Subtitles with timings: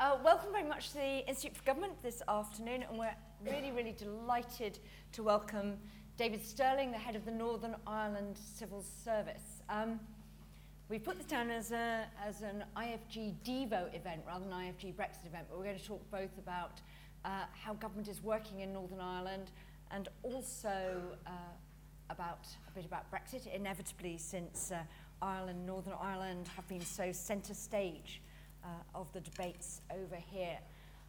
[0.00, 3.14] Uh, welcome very much to the Institute for Government this afternoon, and we're
[3.44, 4.78] really, really delighted
[5.12, 5.76] to welcome
[6.16, 9.60] David Sterling, the head of the Northern Ireland Civil Service.
[9.68, 10.00] Um,
[10.88, 14.94] we put this down as, a, as an IFG Devo event rather than an IFG
[14.94, 16.80] Brexit event, but we're going to talk both about
[17.26, 19.50] uh, how government is working in Northern Ireland
[19.90, 21.30] and also uh,
[22.08, 24.78] about a bit about Brexit, inevitably since uh,
[25.20, 28.22] Ireland, Northern Ireland have been so centre stage
[28.64, 30.58] uh, of the debates over here.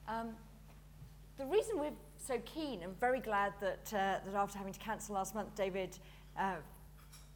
[0.07, 0.36] Um,
[1.37, 5.15] the reason we're so keen and very glad that, uh, that after having to cancel
[5.15, 5.97] last month, David
[6.37, 6.55] uh,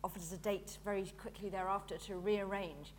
[0.04, 2.94] offered us a date very quickly thereafter to rearrange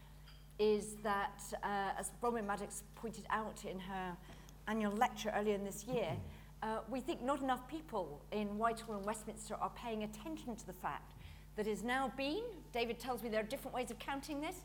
[0.59, 4.17] is that, uh, as Bronwen Maddox pointed out in her
[4.69, 6.17] annual lecture earlier in this year,
[6.62, 10.73] uh, we think not enough people in Whitehall and Westminster are paying attention to the
[10.73, 11.12] fact
[11.56, 12.42] that has now been,
[12.73, 14.56] David tells me there are different ways of counting this,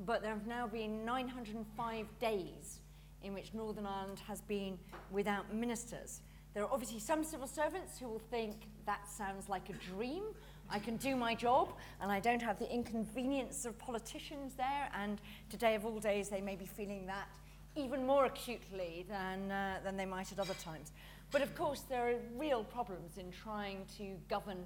[0.00, 2.80] but there have now been 905 days
[3.22, 4.78] in which Northern Ireland has been
[5.10, 6.20] without ministers.
[6.54, 8.54] There are obviously some civil servants who will think
[8.86, 10.22] that sounds like a dream.
[10.70, 14.88] I can do my job and I don't have the inconvenience of politicians there.
[14.94, 17.28] And today, of all days, they may be feeling that
[17.76, 20.92] even more acutely than, uh, than they might at other times.
[21.30, 24.64] But of course, there are real problems in trying to govern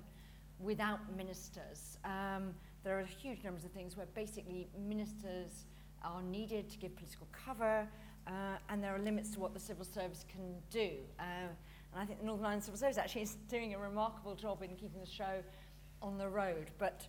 [0.61, 1.98] without ministers.
[2.05, 2.55] Um,
[2.85, 5.67] there are huge numbers of things where basically ministers
[6.03, 7.87] are needed to give political cover,
[8.27, 8.31] uh,
[8.69, 10.91] and there are limits to what the civil service can do.
[11.19, 11.49] Uh,
[11.93, 14.71] and I think the Northern Ireland Civil Service actually is doing a remarkable job in
[14.71, 15.43] keeping the show
[16.01, 16.71] on the road.
[16.79, 17.07] But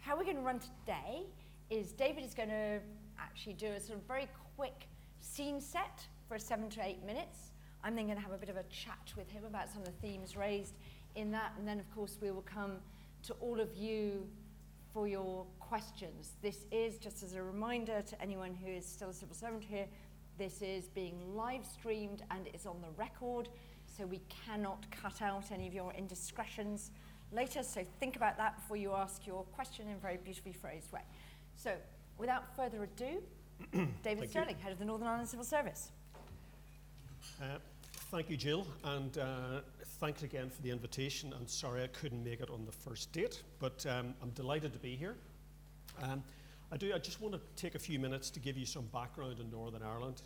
[0.00, 1.26] how we're going to run today
[1.70, 2.80] is David is going to
[3.18, 4.88] actually do a sort of very quick
[5.20, 7.52] scene set for seven to eight minutes.
[7.84, 9.86] I'm then going to have a bit of a chat with him about some of
[9.86, 10.74] the themes raised
[11.14, 11.52] in that.
[11.58, 12.78] And then, of course, we will come
[13.24, 14.26] to all of you
[14.92, 16.32] for your questions.
[16.42, 19.86] This is, just as a reminder to anyone who is still a civil servant here,
[20.38, 23.48] this is being live streamed and is on the record,
[23.86, 26.90] so we cannot cut out any of your indiscretions
[27.32, 27.62] later.
[27.62, 31.02] So think about that before you ask your question in a very beautifully phrased way.
[31.56, 31.74] So,
[32.18, 33.22] without further ado,
[34.02, 34.62] David Sterling, you.
[34.62, 35.92] head of the Northern Ireland Civil Service.
[37.40, 37.58] Uh,
[38.12, 39.60] thank you, Jill, and uh,
[39.98, 41.32] thanks again for the invitation.
[41.34, 44.78] I'm sorry I couldn't make it on the first date, but um, I'm delighted to
[44.78, 45.16] be here.
[46.02, 46.22] Um,
[46.70, 46.92] I do.
[46.94, 49.82] I just want to take a few minutes to give you some background in Northern
[49.82, 50.20] Ireland,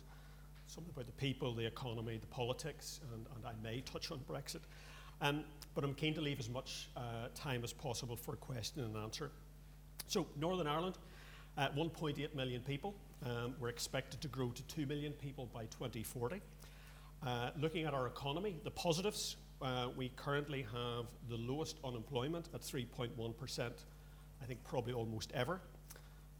[0.67, 4.63] something about the people, the economy, the politics, and, and I may touch on Brexit.
[5.21, 8.83] Um, but I'm keen to leave as much uh, time as possible for a question
[8.83, 9.31] and answer.
[10.07, 10.97] So, Northern Ireland,
[11.57, 12.95] uh, 1.8 million people.
[13.25, 16.41] Um, we're expected to grow to 2 million people by 2040.
[17.25, 22.61] Uh, looking at our economy, the positives, uh, we currently have the lowest unemployment at
[22.61, 23.71] 3.1%,
[24.41, 25.59] I think probably almost ever.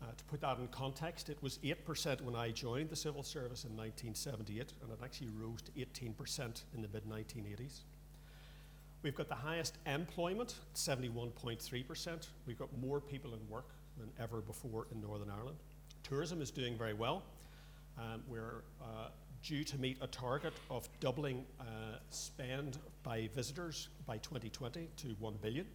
[0.02, 3.64] Uh, to put that in context, it was 8% when I joined the civil service
[3.64, 7.82] in 1978, and it actually rose to 18% in the mid 1980s.
[9.02, 12.28] We've got the highest employment, 71.3%.
[12.46, 15.58] We've got more people in work than ever before in Northern Ireland.
[16.04, 17.24] Tourism is doing very well.
[17.98, 19.10] Um, we're uh,
[19.44, 21.64] due to meet a target of doubling uh,
[22.10, 25.66] spend by visitors by 2020 to 1 billion.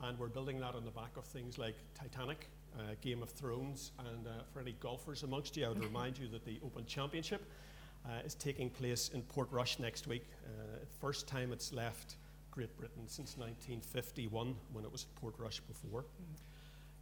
[0.00, 3.92] And we're building that on the back of things like Titanic, uh, Game of Thrones,
[3.98, 7.42] and uh, for any golfers amongst you, I would remind you that the Open Championship
[8.06, 10.24] uh, is taking place in Portrush next week.
[10.44, 12.16] Uh, first time it's left
[12.50, 16.02] Great Britain since 1951 when it was at Portrush before.
[16.02, 16.36] Mm.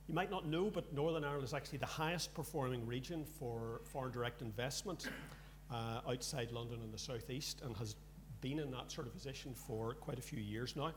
[0.09, 4.13] You might not know, but Northern Ireland is actually the highest performing region for foreign
[4.13, 5.09] direct investment
[5.73, 7.97] uh, outside London and the southeast and has
[8.41, 10.93] been in that sort of position for quite a few years now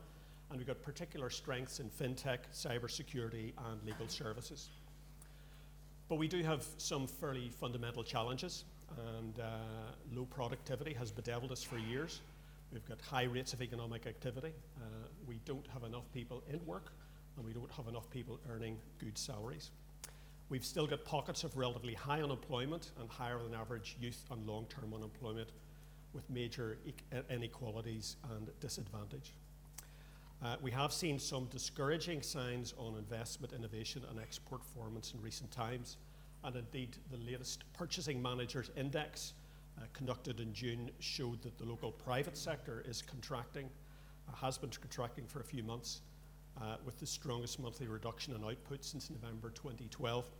[0.50, 4.70] and we've got particular strengths in fintech, cybersecurity, and legal services.
[6.08, 8.64] But we do have some fairly fundamental challenges,
[9.16, 9.44] and uh,
[10.12, 12.20] low productivity has bedeviled us for years.
[12.72, 14.52] We've got high rates of economic activity.
[14.76, 14.84] Uh,
[15.26, 16.92] we don't have enough people in work,
[17.36, 19.70] and we don't have enough people earning good salaries.
[20.54, 24.66] We've still got pockets of relatively high unemployment and higher than average youth and long
[24.66, 25.48] term unemployment
[26.12, 26.78] with major
[27.28, 29.34] inequalities and disadvantage.
[30.44, 35.50] Uh, we have seen some discouraging signs on investment, innovation, and export performance in recent
[35.50, 35.96] times.
[36.44, 39.32] And indeed, the latest Purchasing Managers Index
[39.76, 43.68] uh, conducted in June showed that the local private sector is contracting,
[44.28, 46.02] uh, has been contracting for a few months,
[46.62, 50.30] uh, with the strongest monthly reduction in output since November 2012.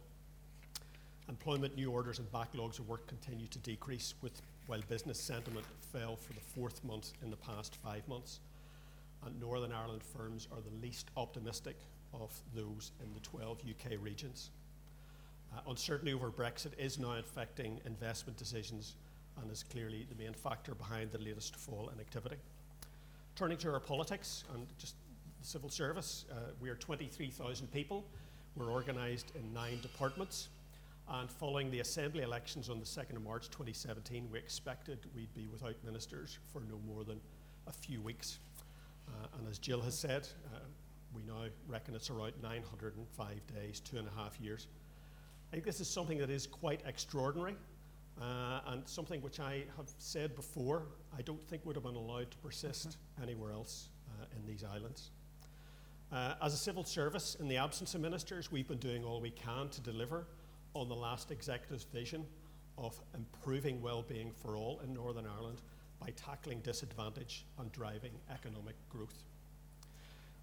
[1.28, 6.16] Employment, new orders, and backlogs of work continue to decrease, with, while business sentiment fell
[6.16, 8.40] for the fourth month in the past five months
[9.26, 11.76] and Northern Ireland firms are the least optimistic
[12.12, 14.50] of those in the 12 UK regions.
[15.52, 18.96] Uh, uncertainty over Brexit is now affecting investment decisions
[19.40, 22.36] and is clearly the main factor behind the latest fall in activity.
[23.34, 24.94] Turning to our politics and just
[25.40, 28.04] the civil service, uh, we are 23,000 people.
[28.56, 30.48] We're organised in nine departments.
[31.08, 35.46] And following the Assembly elections on the 2nd of March 2017, we expected we'd be
[35.46, 37.20] without ministers for no more than
[37.66, 38.38] a few weeks.
[39.08, 40.58] Uh, and as Jill has said, uh,
[41.14, 44.66] we now reckon it's around 905 days, two and a half years.
[45.50, 47.54] I think this is something that is quite extraordinary
[48.20, 50.86] uh, and something which I have said before,
[51.16, 53.24] I don't think would have been allowed to persist mm-hmm.
[53.24, 55.10] anywhere else uh, in these islands.
[56.12, 59.30] Uh, as a civil service, in the absence of ministers, we've been doing all we
[59.30, 60.26] can to deliver
[60.74, 62.26] on the last executive's vision
[62.76, 65.62] of improving well-being for all in Northern Ireland
[66.00, 69.24] by tackling disadvantage and driving economic growth.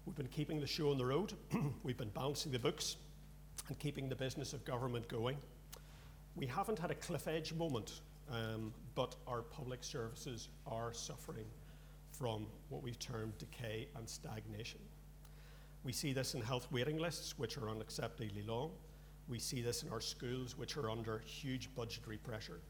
[0.06, 1.34] We've been keeping the show on the road,
[1.82, 2.96] we've been balancing the books
[3.68, 5.36] and keeping the business of government going.
[6.34, 8.00] We haven't had a cliff edge moment,
[8.30, 11.44] um, but our public services are suffering
[12.10, 14.80] from what we've termed decay and stagnation.
[15.84, 18.70] We see this in health waiting lists, which are unacceptably long.
[19.28, 22.60] We see this in our schools, which are under huge budgetary pressure.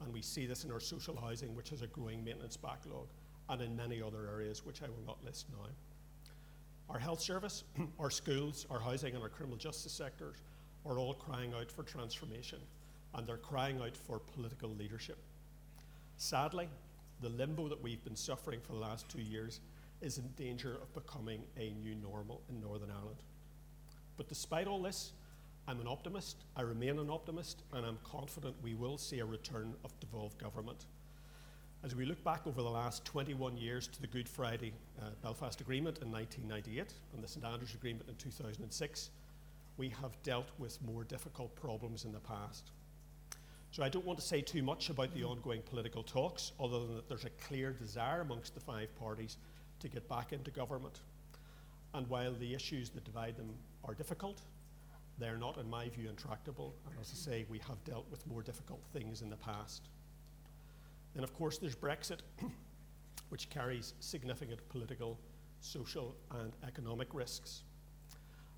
[0.00, 3.06] And we see this in our social housing, which has a growing maintenance backlog,
[3.48, 5.66] and in many other areas, which I will not list now.
[6.88, 7.64] Our health service,
[7.98, 10.36] our schools, our housing, and our criminal justice sectors
[10.84, 12.58] are all crying out for transformation,
[13.14, 15.18] and they're crying out for political leadership.
[16.16, 16.68] Sadly,
[17.20, 19.60] the limbo that we've been suffering for the last two years
[20.00, 23.18] is in danger of becoming a new normal in Northern Ireland.
[24.16, 25.12] But despite all this,
[25.68, 29.74] I'm an optimist, I remain an optimist, and I'm confident we will see a return
[29.84, 30.86] of devolved government.
[31.84, 35.60] As we look back over the last 21 years to the Good Friday uh, Belfast
[35.60, 39.10] Agreement in 1998 and the St Andrews Agreement in 2006,
[39.76, 42.72] we have dealt with more difficult problems in the past.
[43.70, 46.96] So I don't want to say too much about the ongoing political talks, other than
[46.96, 49.36] that there's a clear desire amongst the five parties
[49.78, 51.00] to get back into government.
[51.94, 53.54] And while the issues that divide them
[53.84, 54.40] are difficult,
[55.18, 56.74] they're not, in my view, intractable.
[56.86, 59.88] And as I say, we have dealt with more difficult things in the past.
[61.14, 62.20] And of course, there's Brexit,
[63.28, 65.18] which carries significant political,
[65.60, 67.62] social, and economic risks.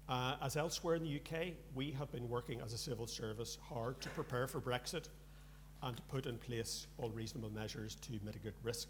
[0.09, 4.01] Uh, as elsewhere in the UK, we have been working as a civil service hard
[4.01, 5.09] to prepare for Brexit
[5.83, 8.89] and to put in place all reasonable measures to mitigate risk.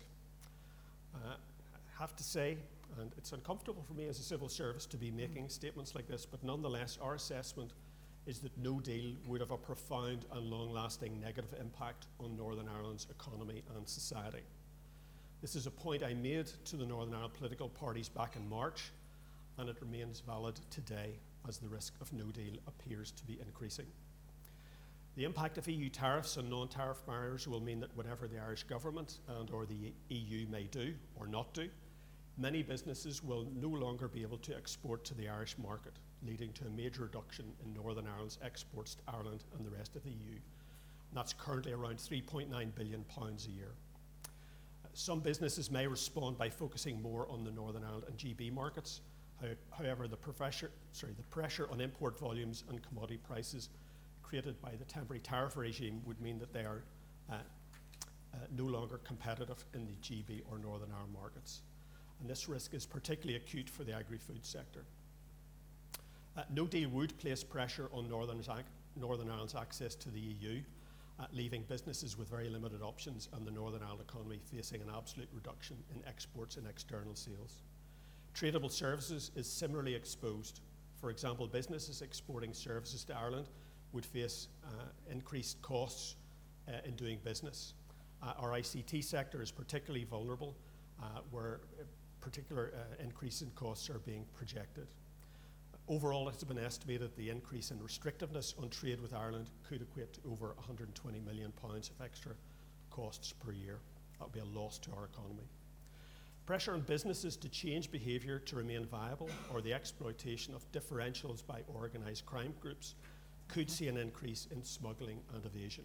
[1.15, 2.59] Uh, I have to say,
[3.01, 5.17] and it's uncomfortable for me as a civil service to be mm.
[5.17, 7.73] making statements like this, but nonetheless, our assessment
[8.27, 12.69] is that no deal would have a profound and long lasting negative impact on Northern
[12.69, 14.43] Ireland's economy and society.
[15.43, 18.91] This is a point I made to the Northern Ireland political parties back in March,
[19.59, 21.11] and it remains valid today
[21.47, 23.87] as the risk of no deal appears to be increasing.
[25.17, 29.19] The impact of EU tariffs and non-tariff barriers will mean that whatever the Irish government
[29.39, 31.69] and or the EU may do or not do,
[32.37, 35.93] many businesses will no longer be able to export to the Irish market,
[36.27, 40.03] leading to a major reduction in Northern Ireland's exports to Ireland and the rest of
[40.03, 40.33] the EU.
[40.33, 43.73] And that's currently around 3.9 billion pounds a year.
[44.95, 49.01] Some businesses may respond by focusing more on the Northern Ireland and GB markets.
[49.71, 53.69] However, the, pressure, sorry, the pressure on import volumes and commodity prices
[54.23, 56.85] created by the temporary tariff regime would mean that they are
[57.31, 61.63] uh, uh, no longer competitive in the GB or Northern Ireland markets
[62.21, 64.85] and this risk is particularly acute for the agri-food sector.
[66.37, 68.43] Uh, no deal would place pressure on Northern,
[68.97, 70.61] Northern Ireland's access to the EU,
[71.21, 75.29] uh, leaving businesses with very limited options and the Northern Ireland economy facing an absolute
[75.33, 77.63] reduction in exports and external sales.
[78.35, 80.61] Tradable services is similarly exposed.
[81.01, 83.47] For example, businesses exporting services to Ireland
[83.93, 84.69] would face uh,
[85.09, 86.17] increased costs
[86.67, 87.75] uh, in doing business.
[88.23, 90.57] Uh, our ICT sector is particularly vulnerable,
[91.01, 91.61] uh, where
[92.25, 94.87] particular uh, increase in costs are being projected.
[95.89, 99.83] Overall, it has been estimated that the increase in restrictiveness on trade with Ireland could
[99.83, 102.33] equate to over 120 million pounds of extra
[102.89, 103.79] costs per year.
[104.19, 105.47] That would be a loss to our economy.
[106.47, 111.61] Pressure on businesses to change behaviour to remain viable or the exploitation of differentials by
[111.75, 112.95] organised crime groups
[113.49, 115.85] could see an increase in smuggling and evasion.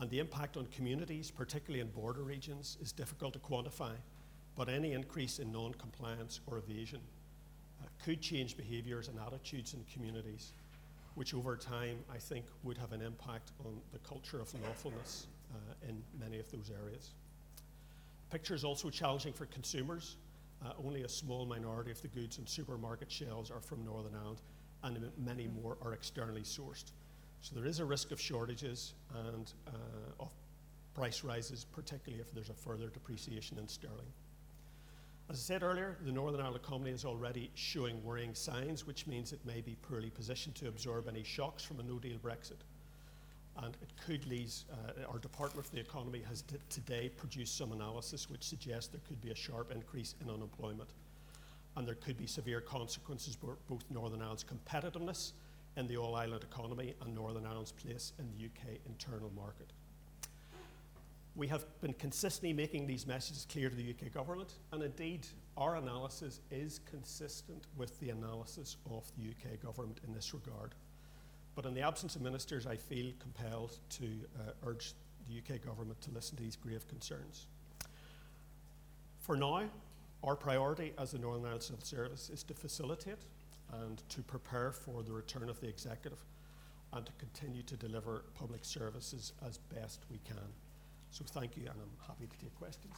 [0.00, 3.92] And the impact on communities, particularly in border regions, is difficult to quantify
[4.56, 7.00] but any increase in non compliance or evasion
[7.82, 10.52] uh, could change behaviours and attitudes in communities,
[11.14, 15.88] which over time I think would have an impact on the culture of lawfulness uh,
[15.88, 17.10] in many of those areas.
[18.28, 20.16] The picture is also challenging for consumers.
[20.64, 24.40] Uh, only a small minority of the goods in supermarket shelves are from Northern Ireland,
[24.82, 26.92] and many more are externally sourced.
[27.40, 28.92] So there is a risk of shortages
[29.26, 30.30] and uh, of
[30.94, 34.12] price rises, particularly if there's a further depreciation in sterling.
[35.30, 39.32] As I said earlier, the Northern Ireland economy is already showing worrying signs, which means
[39.32, 42.58] it may be poorly positioned to absorb any shocks from a no deal Brexit.
[43.58, 48.28] And it could lead, uh, our Department for the Economy has today produced some analysis
[48.28, 50.90] which suggests there could be a sharp increase in unemployment.
[51.76, 55.30] And there could be severe consequences for both Northern Ireland's competitiveness
[55.76, 59.70] in the all island economy and Northern Ireland's place in the UK internal market.
[61.36, 65.76] We have been consistently making these messages clear to the UK government, and indeed, our
[65.76, 70.74] analysis is consistent with the analysis of the UK government in this regard.
[71.54, 74.04] But in the absence of ministers, I feel compelled to
[74.38, 74.94] uh, urge
[75.28, 77.46] the UK government to listen to these grave concerns.
[79.18, 79.64] For now,
[80.24, 83.24] our priority as the Northern Ireland Civil Service is to facilitate
[83.84, 86.24] and to prepare for the return of the executive
[86.92, 90.36] and to continue to deliver public services as best we can.
[91.10, 92.94] So thank you, and I'm happy to take questions.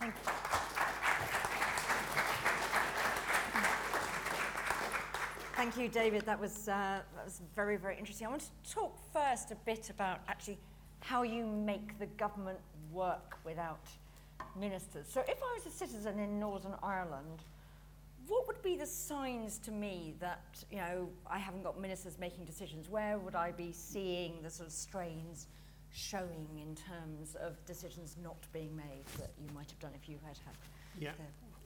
[0.00, 0.32] Thank you.
[5.54, 6.22] Thank you, David.
[6.24, 8.26] That was, uh, that was very, very interesting.
[8.26, 10.56] I want to talk first a bit about actually
[11.00, 12.60] how you make the government
[12.92, 13.84] work without
[14.58, 15.06] ministers.
[15.08, 17.42] So, if I was a citizen in Northern Ireland,
[18.28, 22.44] what would be the signs to me that you know I haven't got ministers making
[22.44, 22.88] decisions?
[22.88, 25.48] Where would I be seeing the sort of strains
[25.92, 30.18] showing in terms of decisions not being made that you might have done if you
[30.24, 30.54] had had
[31.00, 31.12] yeah.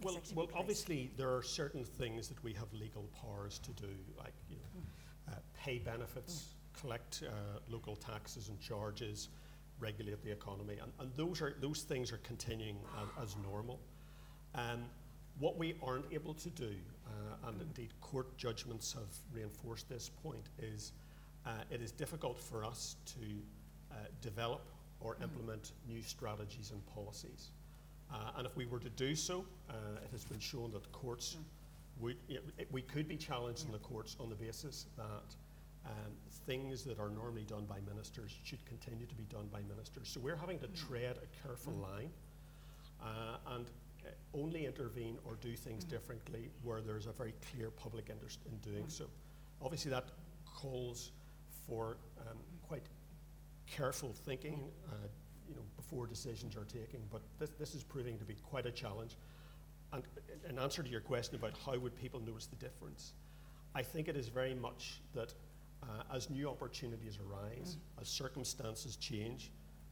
[0.02, 4.34] well, well obviously there are certain things that we have legal powers to do, like
[4.48, 5.32] you know, mm.
[5.32, 6.80] uh, pay benefits, mm.
[6.80, 9.28] collect uh, local taxes and charges,
[9.80, 13.80] regulate the economy, and, and those are those things are continuing as, as normal.
[14.54, 14.84] Um,
[15.38, 16.74] what we aren't able to do,
[17.06, 17.62] uh, and mm.
[17.62, 20.92] indeed court judgments have reinforced this point, is
[21.46, 23.20] uh, it is difficult for us to
[24.20, 24.62] develop
[25.00, 25.22] or mm.
[25.24, 27.50] implement new strategies and policies.
[28.12, 30.88] Uh, and if we were to do so, uh, it has been shown that the
[30.90, 32.02] courts mm.
[32.02, 35.34] would, it, we could be challenged in the courts on the basis that
[35.84, 36.12] um,
[36.46, 40.08] things that are normally done by ministers should continue to be done by ministers.
[40.08, 40.88] So we're having to mm.
[40.88, 42.10] tread a careful line
[43.02, 43.66] uh, and
[44.04, 48.56] uh, only intervene or do things differently where there's a very clear public interest in
[48.70, 49.06] doing so.
[49.60, 50.10] Obviously, that
[50.44, 51.12] calls
[51.66, 52.82] for um, quite
[53.76, 54.94] careful thinking, uh,
[55.48, 57.00] you know, before decisions are taken.
[57.10, 59.16] But this, this is proving to be quite a challenge.
[59.92, 60.02] And
[60.48, 63.12] in answer to your question about how would people notice the difference,
[63.74, 65.34] I think it is very much that
[65.82, 68.02] uh, as new opportunities arise, mm.
[68.02, 69.50] as circumstances change,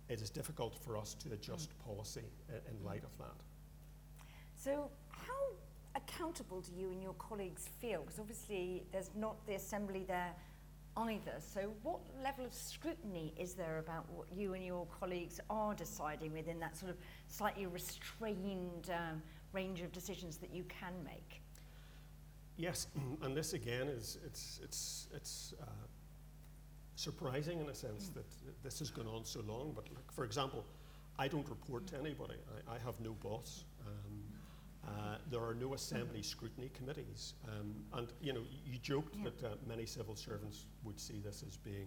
[0.08, 1.84] it is difficult for us to adjust mm.
[1.84, 3.36] policy in, in light of that.
[4.54, 5.32] So, how
[5.94, 8.02] accountable do you and your colleagues feel?
[8.02, 10.32] Because obviously, there's not the assembly there
[11.08, 11.34] either.
[11.38, 16.32] So, what level of scrutiny is there about what you and your colleagues are deciding
[16.32, 16.96] within that sort of
[17.28, 21.42] slightly restrained um, range of decisions that you can make?
[22.56, 22.88] Yes,
[23.22, 25.66] and this again is it's it's it's uh,
[26.96, 28.14] surprising in a sense mm.
[28.14, 28.26] that
[28.62, 29.72] this has gone on so long.
[29.74, 30.64] But like, for example,
[31.18, 32.36] I don't report to anybody.
[32.68, 33.64] I, I have no boss.
[33.86, 34.19] Um,
[34.90, 37.34] uh, there are no assembly scrutiny committees.
[37.48, 39.24] Um, and, you know, you joked yeah.
[39.24, 41.86] that uh, many civil servants would see this as being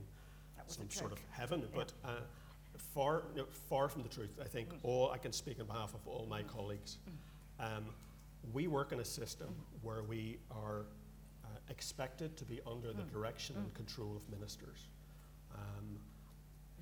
[0.67, 1.67] some sort of heaven, yeah.
[1.75, 2.21] but uh,
[2.77, 3.23] far,
[3.69, 4.39] far from the truth.
[4.41, 4.77] I think mm.
[4.83, 6.47] all, I can speak on behalf of all my mm.
[6.47, 6.97] colleagues.
[7.59, 7.77] Mm.
[7.77, 7.85] Um,
[8.53, 9.83] we work in a system mm.
[9.83, 10.85] where we are
[11.43, 13.73] uh, expected to be under the direction and mm.
[13.73, 14.87] control of ministers.
[15.53, 15.99] Um,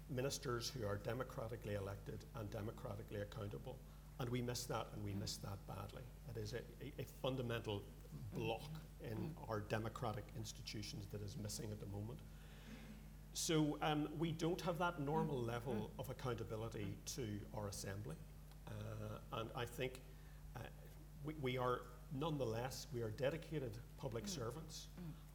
[0.10, 3.78] ministers who are democratically elected and democratically accountable
[4.22, 6.04] and we miss that, and we miss that badly.
[6.30, 7.82] It is a, a, a fundamental
[8.34, 8.70] block
[9.04, 12.20] in our democratic institutions that is missing at the moment.
[13.34, 17.26] So um, we don't have that normal level of accountability to
[17.58, 18.16] our assembly.
[18.68, 20.02] Uh, and I think
[20.56, 20.60] uh,
[21.24, 21.82] we, we, are,
[22.14, 24.88] nonetheless, we are dedicated public servants.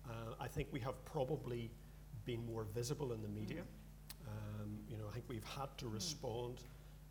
[0.09, 1.73] Uh, I think we have probably
[2.25, 3.62] been more visible in the media.
[4.28, 6.61] Um, you know, I think we've had to respond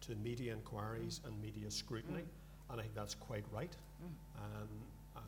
[0.02, 2.72] to media inquiries and media scrutiny, mm.
[2.72, 3.76] and I think that's quite right.
[4.02, 4.44] Mm.
[4.44, 4.68] Um,
[5.16, 5.20] uh,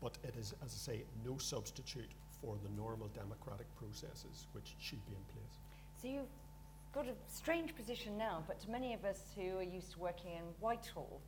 [0.00, 5.04] but it is, as I say, no substitute for the normal democratic processes which should
[5.06, 5.58] be in place.
[6.00, 6.28] So you've
[6.92, 10.32] got a strange position now, but to many of us who are used to working
[10.32, 11.20] in Whitehall,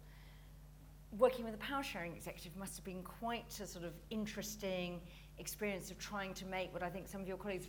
[1.19, 5.01] working with a power sharing executive must have been quite a sort of interesting
[5.39, 7.67] experience of trying to make what I think some of your colleagues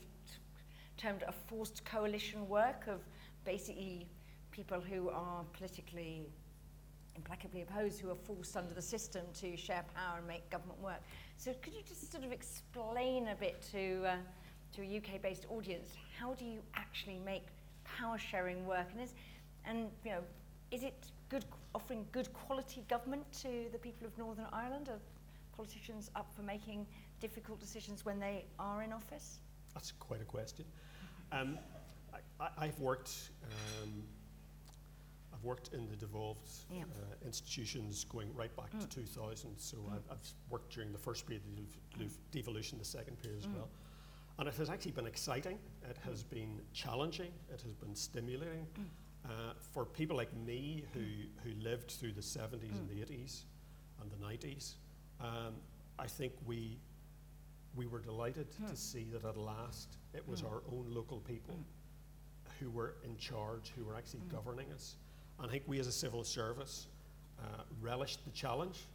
[0.97, 3.01] termed a forced coalition work of
[3.45, 4.07] basically
[4.57, 6.27] people who are politically
[7.15, 10.99] implacably opposed, who are forced under the system to share power and make government work.
[11.37, 14.15] So could you just sort of explain a bit to, uh,
[14.75, 17.43] to a UK-based audience, how do you actually make
[17.83, 18.87] power sharing work?
[18.93, 19.13] And is,
[19.63, 20.21] and you know,
[20.71, 21.45] is it good,
[21.75, 24.89] offering good quality government to the people of Northern Ireland?
[24.89, 24.99] Are
[25.55, 26.87] politicians up for making
[27.19, 29.39] difficult decisions when they are in office?
[29.75, 30.65] That's quite a question.
[31.31, 31.59] Um,
[32.39, 33.11] I, have worked.
[33.43, 34.03] Um,
[35.37, 36.83] I've worked in the devolved yeah.
[36.83, 38.79] uh, institutions going right back mm.
[38.79, 39.57] to 2000.
[39.57, 39.93] So mm.
[39.93, 41.43] I've, I've, worked during the first period
[41.99, 42.09] of mm.
[42.31, 43.55] devolution, the second period as mm.
[43.55, 43.69] well.
[44.39, 45.57] And it has actually been exciting.
[45.89, 46.29] It has mm.
[46.29, 47.31] been challenging.
[47.53, 48.67] It has been stimulating.
[48.79, 48.85] Mm.
[49.25, 51.01] Uh, for people like me who,
[51.43, 53.41] who lived through the 70s and the 80s
[54.01, 54.75] and the 90s,
[55.19, 55.55] um,
[55.99, 56.79] I think we,
[57.75, 61.59] we were delighted to see that at last it was our own local people
[62.59, 64.95] who were in charge, who were actually governing us.
[65.39, 66.87] I think we as a civil service
[67.39, 68.87] uh, relished the challenge.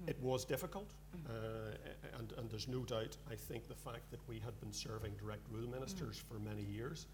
[0.00, 0.10] Mm-hmm.
[0.10, 1.30] It was difficult, mm-hmm.
[1.30, 5.12] uh, and, and there's no doubt, I think the fact that we had been serving
[5.20, 6.34] direct rule ministers mm-hmm.
[6.34, 7.06] for many years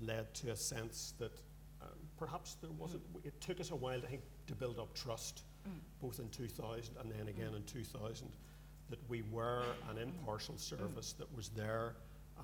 [0.00, 1.32] led to a sense that
[1.82, 3.26] um, perhaps there wasn't, mm.
[3.26, 5.72] it took us a while, I think, to build up trust, mm.
[6.00, 7.56] both in 2000 and then again mm.
[7.56, 8.28] in 2000,
[8.90, 10.02] that we were an mm.
[10.02, 11.94] impartial service that was there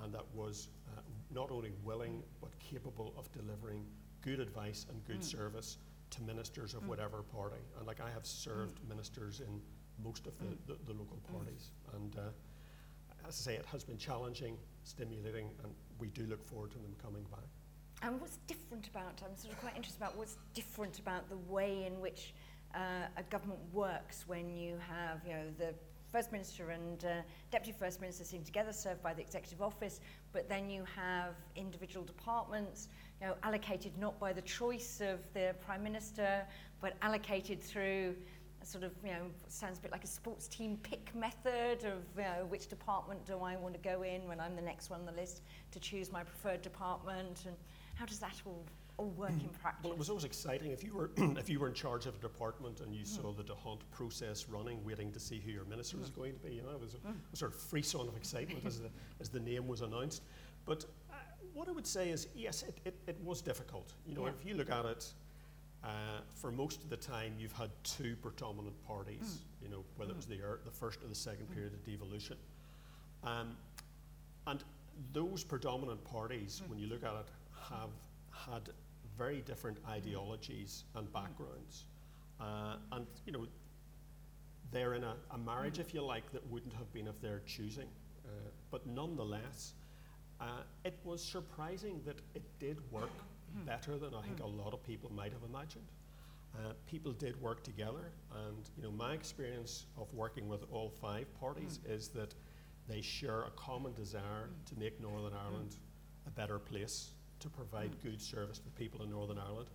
[0.03, 1.01] and that was uh,
[1.33, 3.85] not only willing but capable of delivering
[4.21, 5.23] good advice and good mm.
[5.23, 5.77] service
[6.11, 6.87] to ministers of mm.
[6.87, 7.61] whatever party.
[7.77, 8.89] And like I have served mm.
[8.89, 9.61] ministers in
[10.03, 10.57] most of the, mm.
[10.67, 11.33] the, the, local mm.
[11.33, 11.71] parties.
[11.95, 16.71] And uh, as I say, it has been challenging, stimulating, and we do look forward
[16.71, 17.45] to them coming back.
[18.01, 21.85] And what's different about, I'm sort of quite interested about what's different about the way
[21.85, 22.33] in which
[22.73, 25.73] uh, a government works when you have, you know, the
[26.11, 27.09] First Minister and uh,
[27.51, 29.99] Deputy First Minister sitting together, served by the Executive Office,
[30.31, 32.87] but then you have individual departments
[33.21, 36.45] you know, allocated not by the choice of the Prime Minister,
[36.81, 38.15] but allocated through
[38.61, 42.03] a sort of, you know, sounds a bit like a sports team pick method of,
[42.17, 45.01] you know, which department do I want to go in when I'm the next one
[45.01, 47.55] on the list to choose my preferred department, and
[47.95, 48.65] how does that all
[48.99, 49.83] all work in practice?
[49.83, 52.19] Well, it was always exciting if you were if you were in charge of a
[52.19, 53.07] department and you mm.
[53.07, 56.01] saw the D'Hondt process running, waiting to see who your minister mm.
[56.01, 56.55] was going to be.
[56.55, 57.15] You know, it was a, mm.
[57.33, 60.23] a sort of frisson of excitement as the as the name was announced.
[60.65, 60.85] But
[61.59, 63.91] what I would say is, yes, it, it, it was difficult.
[64.07, 64.31] You know, yeah.
[64.39, 65.05] if you look at it,
[65.83, 65.87] uh,
[66.33, 69.19] for most of the time, you've had two predominant parties.
[69.19, 69.63] Mm.
[69.63, 70.15] You know, whether mm.
[70.15, 71.53] it was the, er, the first or the second mm.
[71.53, 72.37] period of devolution,
[73.25, 73.57] um,
[74.47, 74.63] and
[75.11, 76.69] those predominant parties, mm.
[76.69, 77.27] when you look at it,
[77.69, 77.89] have
[78.31, 78.69] had
[79.17, 79.89] very different mm.
[79.89, 81.83] ideologies and backgrounds,
[82.39, 83.45] uh, and you know,
[84.71, 87.89] they're in a, a marriage, if you like, that wouldn't have been of their choosing,
[88.25, 88.29] uh,
[88.71, 89.73] but nonetheless.
[90.39, 93.11] Uh, it was surprising that it did work
[93.57, 93.65] mm.
[93.65, 95.91] better than I think a lot of people might have imagined.
[96.55, 98.11] Uh, people did work together,
[98.47, 101.95] and you know my experience of working with all five parties mm.
[101.95, 102.33] is that
[102.87, 104.69] they share a common desire mm.
[104.69, 105.75] to make Northern Ireland
[106.25, 109.67] a better place to provide good service to people in Northern Ireland.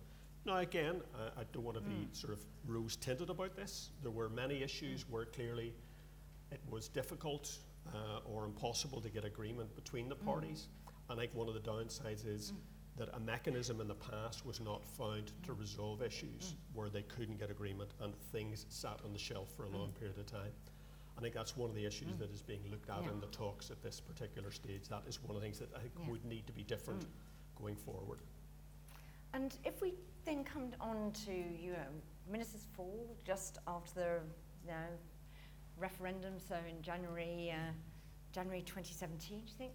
[0.45, 3.89] Now, again, uh, I don't want to be sort of rose tinted about this.
[4.03, 5.73] There were many issues where clearly
[6.51, 7.57] it was difficult
[7.93, 10.25] uh, or impossible to get agreement between the mm.
[10.25, 10.67] parties.
[10.67, 11.11] Mm.
[11.11, 12.55] And I think one of the downsides is mm.
[12.97, 15.59] that a mechanism in the past was not found to mm.
[15.59, 16.55] resolve issues mm.
[16.73, 20.17] where they couldn't get agreement and things sat on the shelf for a long period
[20.17, 20.51] of time.
[21.17, 23.11] I think that's one of the issues that is being looked at yeah.
[23.11, 24.89] in the talks at this particular stage.
[24.89, 26.11] That is one of the things that I think yeah.
[26.11, 27.05] would need to be different
[27.55, 28.19] going forward.
[29.33, 29.93] And if we
[30.25, 31.77] then come on to you know,
[32.29, 34.19] Ministers' Fall just after the
[34.65, 34.87] you know,
[35.79, 37.71] referendum, so in January, uh,
[38.31, 39.73] January 2017, do you think?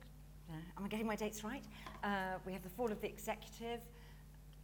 [0.50, 1.64] Uh, am I getting my dates right?
[2.02, 3.80] Uh, we have the fall of the executive.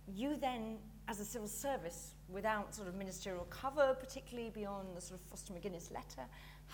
[0.09, 5.21] You then, as a civil service, without sort of ministerial cover, particularly beyond the sort
[5.21, 6.27] of Foster McGuinness letter,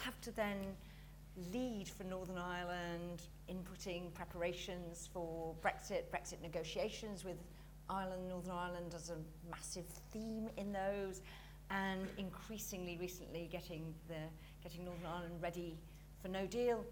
[0.05, 0.59] have to then
[1.53, 7.37] lead for Northern Ireland, inputting preparations for Brexit, Brexit negotiations with
[7.89, 9.17] Ireland, Northern Ireland as a
[9.51, 11.23] massive theme in those,
[11.71, 14.21] and increasingly recently getting the
[14.63, 15.77] getting Northern Ireland ready
[16.21, 16.85] for no deal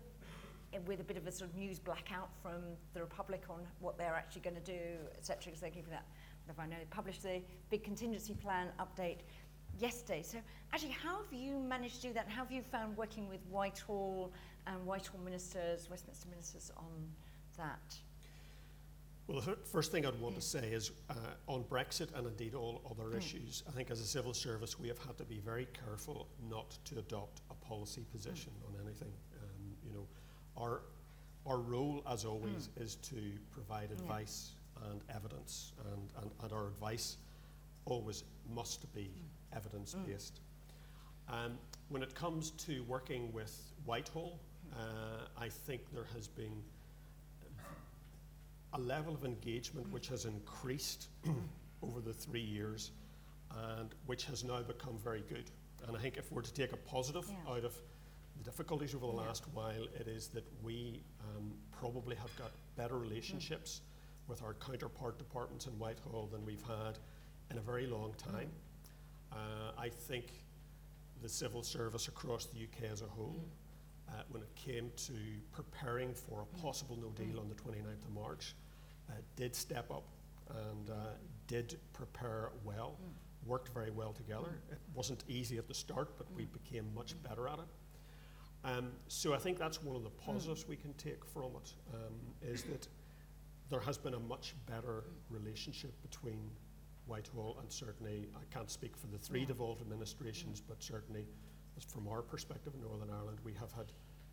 [0.87, 2.63] with a bit of a sort of news blackout from
[2.95, 4.81] the Republic on what they're actually going to do,
[5.17, 5.39] etc.
[5.47, 6.05] Because they're giving that,
[6.49, 9.19] if I know, they published the big contingency plan update
[9.79, 10.23] yesterday.
[10.23, 10.39] So
[10.73, 12.29] actually, how have you managed to do that?
[12.29, 14.33] How have you found working with Whitehall
[14.67, 17.09] and Whitehall ministers, Westminster ministers on
[17.57, 17.97] that?
[19.27, 21.15] Well, the first thing I'd want to say is uh,
[21.47, 23.19] on Brexit and indeed all other mm.
[23.19, 26.77] issues, I think as a civil service we have had to be very careful not
[26.87, 29.13] to adopt policy position on anything.
[29.41, 30.07] Um, you know,
[30.57, 30.83] our
[31.47, 32.83] our role, as always, mm.
[32.83, 34.91] is to provide advice yeah.
[34.91, 37.17] and evidence, and, and, and, our advice
[37.87, 39.57] always must be mm.
[39.57, 40.41] evidence based.
[41.31, 41.35] Mm.
[41.35, 43.55] Um, when it comes to working with
[43.87, 44.79] Whitehall, mm.
[44.79, 46.63] uh, I think there has been
[48.75, 51.09] a level of engagement which has increased
[51.83, 52.91] over the three years
[53.79, 55.51] and which has now become very good.
[55.87, 57.53] And I think if we're to take a positive Yeah.
[57.53, 57.75] out of
[58.37, 59.27] the difficulties over the Yeah.
[59.29, 63.83] last while, it is that we um, probably have got better relationships
[64.29, 66.99] with our counterpart departments in Whitehall than we've had
[67.51, 68.51] in a very long time.
[69.33, 70.45] Uh, I think
[71.23, 73.45] the civil service across the UK as a whole,
[74.09, 75.13] uh, when it came to
[75.53, 78.55] preparing for a possible no deal on the 29th of March,
[79.09, 80.05] uh, did step up
[80.49, 80.95] and uh,
[81.47, 82.97] did prepare well,
[83.47, 84.61] worked very well together.
[84.71, 87.69] It wasn't easy at the start, but we became much better at it.
[88.63, 92.13] Um, so I think that's one of the positives we can take from it, um,
[92.43, 92.87] is that
[93.71, 96.51] there has been a much better relationship between
[97.07, 101.27] Whitehall and certainly, I can't speak for the three devolved administrations, but certainly
[101.89, 103.87] from our perspective in Northern Ireland, we have had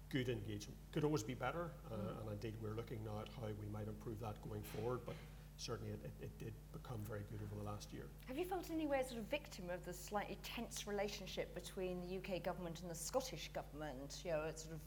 [0.09, 0.77] good engagement.
[0.91, 2.21] Could always be better, uh, Mm.
[2.21, 5.15] and indeed we're looking now at how we might improve that going forward, but
[5.57, 8.03] certainly it, it, it did become very good over the last year.
[8.27, 11.99] Have you felt in any way sort of victim of the slightly tense relationship between
[12.01, 14.21] the UK government and the Scottish government?
[14.23, 14.79] You know, at sort of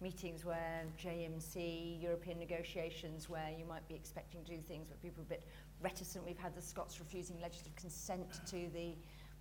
[0.00, 5.22] meetings where JMC, European negotiations, where you might be expecting to do things, but people
[5.22, 5.44] are a bit
[5.80, 6.24] reticent.
[6.24, 8.94] We've had the Scots refusing legislative consent to the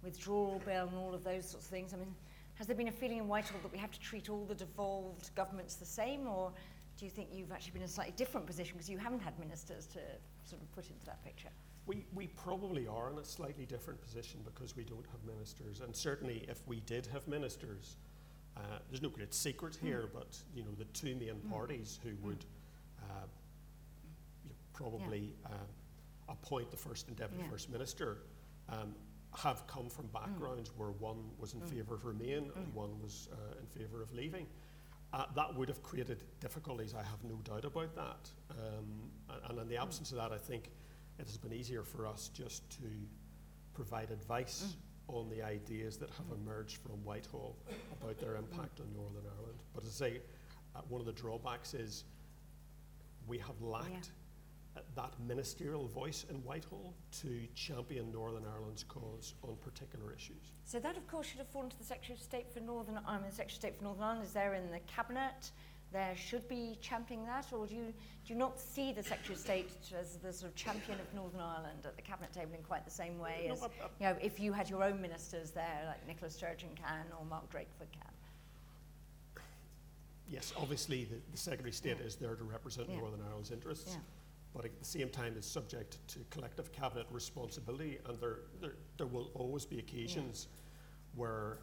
[0.04, 1.94] withdrawal bill and all of those sorts of things.
[1.94, 2.16] I mean,
[2.56, 5.30] has there been a feeling in Whitehall that we have to treat all the devolved
[5.36, 6.52] governments the same, or
[6.98, 9.38] do you think you've actually been in a slightly different position because you haven't had
[9.40, 10.00] ministers to
[10.48, 11.50] sort of put into that picture?
[11.86, 15.80] We, we probably are in a slightly different position because we don't have ministers.
[15.82, 17.96] And certainly, if we did have ministers,
[18.58, 21.50] uh, there's no great secret here, but you know the two main Mm.
[21.50, 22.44] parties who would
[23.04, 23.26] uh,
[24.44, 25.50] you know, probably uh,
[26.30, 27.50] appoint the first and deputy Yeah.
[27.50, 28.18] first minister
[28.70, 28.94] um,
[29.36, 31.70] have come from backgrounds where one was in Mm.
[31.70, 32.74] favour of remain and Mm.
[32.74, 34.48] one was uh, in favour of leaving.
[35.14, 38.30] Uh, that would have created difficulties, I have no doubt about that.
[38.52, 40.70] Um, and, and in the absence of that, I think
[41.18, 42.90] it has been easier for us just to
[43.74, 44.76] provide advice
[45.08, 47.56] on the ideas that have emerged from Whitehall
[48.02, 49.60] about their impact on Northern Ireland.
[49.74, 50.22] But as I say,
[50.76, 52.04] uh, one of the drawbacks is
[53.28, 54.27] we have lacked uh,
[54.96, 60.52] that ministerial voice in Whitehall to champion Northern Ireland's cause on particular issues.
[60.66, 63.26] So that, of course, should have fallen to the Secretary of State for Northern Ireland.
[63.32, 65.52] The Secretary of State for Northern Ireland is there in the cabinet.
[65.94, 67.94] There should be championing that, or do you
[68.26, 71.40] do you not see the Secretary of State as the sort of champion of Northern
[71.40, 74.06] Ireland at the cabinet table in quite the same way No, as I- I- you
[74.08, 77.90] know if you had your own ministers there, like Nicola Sturgeon can or Mark Drakeford
[77.94, 78.12] can?
[80.30, 82.06] Yes, obviously the, the Secretary of State Yeah.
[82.06, 82.98] is there to represent Yeah.
[82.98, 84.00] Northern Ireland's interests, Yeah.
[84.54, 89.08] But at the same time is subject to collective cabinet responsibility, and there, there, there
[89.08, 90.48] will always be occasions
[91.16, 91.60] where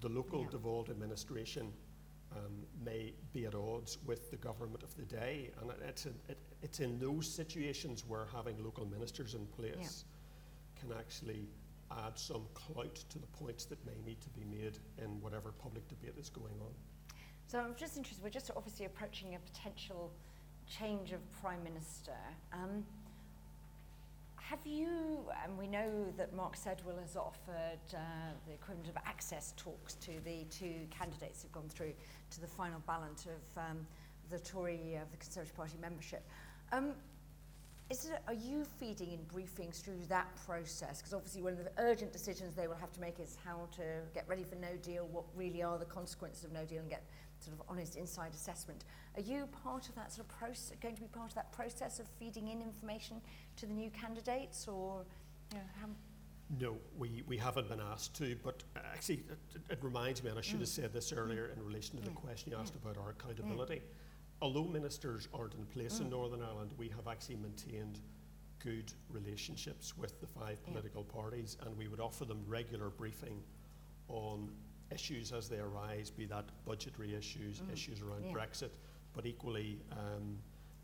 [0.00, 0.50] the local Yeah.
[0.50, 1.72] devolved administration
[2.34, 6.14] um, may be at odds with the government of the day, and it- it's in,
[6.28, 10.06] it, it's in those situations where having local ministers in place
[10.76, 11.46] can actually
[11.90, 15.86] add some clout to the points that may need to be made in whatever public
[15.88, 16.72] debate is going on.
[17.46, 20.10] So I'm just interested, we're just obviously approaching a potential
[20.68, 22.16] change of Prime Minister.
[22.52, 22.84] Um,
[24.36, 24.88] have you,
[25.42, 27.98] and we know that Mark Sedwill has offered uh,
[28.46, 31.92] the equivalent of access talks to the two candidates who've gone through
[32.30, 33.86] to the final ballot of um,
[34.30, 36.22] the Tory, of the Conservative Party membership.
[36.70, 36.92] Um,
[37.92, 40.98] is it, are you feeding in briefings through that process?
[40.98, 43.82] Because obviously one of the urgent decisions they will have to make is how to
[44.14, 47.04] get ready for no deal, what really are the consequences of no deal and get
[47.38, 48.84] sort of honest inside assessment.
[49.16, 52.00] Are you part of that sort of process, going to be part of that process
[52.00, 53.20] of feeding in information
[53.56, 55.04] to the new candidates or,
[55.52, 55.88] you know, how,
[56.58, 59.22] No, we, we haven't been asked to, but actually,
[59.54, 60.60] it, it- reminds me, and I should mm.
[60.60, 62.14] have said this earlier in relation to the Mm.
[62.14, 62.90] question you asked Yeah.
[62.90, 63.20] about our mm.
[63.20, 63.82] accountability.
[64.42, 68.00] Although ministers aren't in place in Northern Ireland, we have actually maintained
[68.58, 70.72] good relationships with the five Yeah.
[70.72, 73.40] political parties, and we would offer them regular briefing
[74.08, 74.52] on
[74.90, 77.72] issues as they arise, be that budgetary issues, Mm.
[77.72, 78.32] issues around Yeah.
[78.32, 78.72] Brexit,
[79.12, 80.42] but equally um,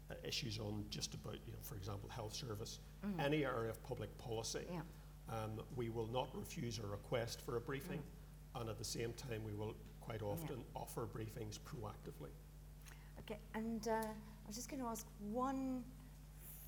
[0.08, 3.18] uh, issues on just about, you know, for example, health service, Mm.
[3.20, 4.66] any area of public policy.
[4.70, 4.82] yeah.
[5.28, 8.02] Um, we will not refuse a request for a briefing,
[8.54, 8.60] Mm.
[8.60, 12.30] and at the same time, we will quite often offer briefings proactively.
[13.30, 15.84] Okay, and uh, I was just going to ask one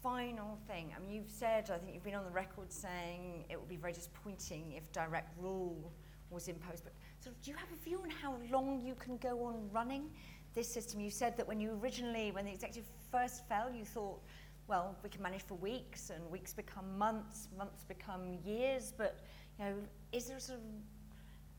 [0.02, 0.92] final thing.
[0.94, 3.76] I mean, you've said, I think you've been on the record saying it would be
[3.76, 5.90] very disappointing if direct rule
[6.28, 6.84] was imposed.
[6.84, 9.70] But sort of, do you have a view on how long you can go on
[9.72, 10.10] running
[10.54, 11.00] this system?
[11.00, 14.20] You said that when you originally, when the executive first fell, you thought,
[14.68, 18.92] well, we can manage for weeks, and weeks become months, months become years.
[18.94, 19.18] But
[19.58, 19.74] you know,
[20.12, 20.64] is there a sort of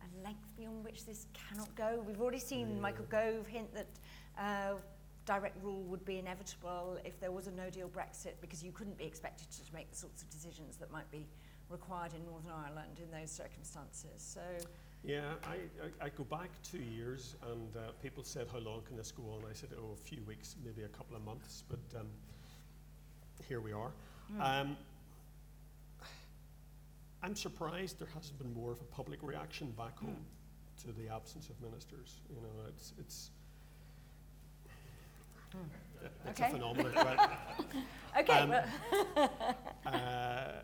[0.03, 2.03] a length beyond which this cannot go?
[2.05, 2.81] We've already seen Yeah.
[2.81, 3.87] Michael Gove hint that
[4.41, 4.73] uh,
[5.25, 8.97] direct rule would be inevitable if there was a no deal Brexit because you couldn't
[8.97, 11.27] be expected to make the sorts of decisions that might be
[11.69, 14.17] required in Northern Ireland in those circumstances.
[14.17, 14.41] So.
[15.03, 15.55] Yeah, I,
[16.03, 19.23] I, I go back two years and uh, people said, How long can this go
[19.31, 19.41] on?
[19.49, 22.07] I said, Oh, a few weeks, maybe a couple of months, but um,
[23.47, 23.91] here we are.
[24.35, 24.61] Mm.
[24.61, 24.77] Um,
[27.23, 30.83] I'm surprised there hasn't been more of a public reaction back home mm.
[30.83, 32.21] to the absence of ministers.
[32.29, 33.31] You know, it's, it's
[36.25, 36.49] It's okay.
[36.49, 36.93] a phenomenon.
[38.19, 38.33] okay.
[38.33, 38.51] Um,
[39.85, 39.91] uh,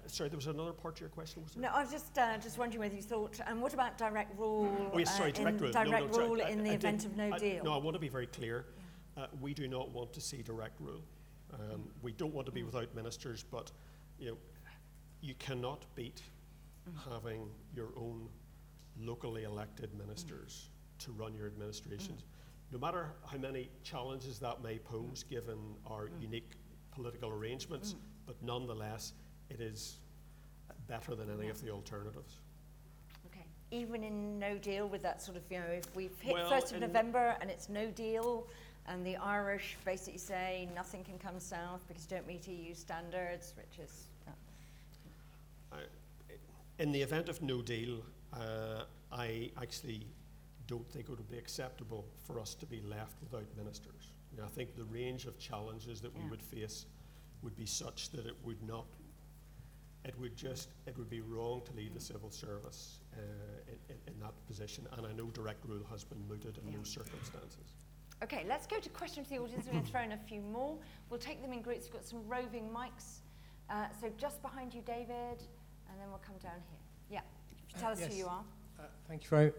[0.08, 1.44] sorry, there was another part to your question.
[1.44, 1.64] Was there?
[1.64, 3.40] No, I was just uh, just wondering whether you thought.
[3.46, 4.92] And um, what about direct rule?
[4.94, 5.72] Oh yes, sorry, uh, direct rule.
[5.72, 7.64] Direct no, no, rule sorry, in I, the I event of no I, deal.
[7.64, 8.66] No, I want to be very clear.
[9.16, 11.02] Uh, we do not want to see direct rule.
[11.54, 13.72] Um, we don't want to be without ministers, but
[14.20, 14.38] you know,
[15.22, 16.22] you cannot beat
[16.88, 17.14] mm.
[17.14, 18.28] having your own
[19.00, 21.06] locally elected ministers mm.
[21.06, 22.24] to run your administrations.
[22.72, 26.22] No matter how many challenges that may pose given our mm.
[26.22, 26.52] unique
[26.92, 27.98] political arrangements, mm.
[28.26, 29.14] but nonetheless,
[29.50, 29.98] it is
[30.88, 31.52] better than any yeah.
[31.52, 32.40] of the alternatives.
[33.28, 33.46] Okay.
[33.72, 36.74] Even in no deal with that sort of, you know, if we've hit well, 1st
[36.74, 38.48] of November and it's no deal,
[38.88, 43.54] and the Irish basically say nothing can come south because you don't meet EU standards,
[43.58, 44.08] which is.
[45.72, 45.78] Uh,
[46.80, 48.02] in the event of no deal,
[48.34, 50.06] uh, I actually
[50.68, 54.12] don't think it would be acceptable for us to be left without ministers.
[54.32, 56.24] You know, I think the range of challenges that yeah.
[56.24, 56.86] we would face
[57.42, 58.86] would be such that it would not,
[60.06, 63.22] it would just, it would be wrong to leave the civil service uh,
[63.68, 64.86] in, in, in, that position.
[64.98, 66.78] And I know direct rule has been mooted in yeah.
[66.78, 67.74] those circumstances.
[68.24, 69.66] Okay, let's go to questions from the audience.
[69.66, 70.78] We're going to throw in a few more.
[71.10, 71.86] We'll take them in groups.
[71.86, 73.20] We've got some roving mics.
[73.70, 75.44] Uh, so just behind you, David,
[75.90, 76.80] and then we'll come down here.
[77.22, 78.12] Yeah, tell us yes.
[78.12, 78.44] who you are.
[78.80, 79.52] Uh, thank you very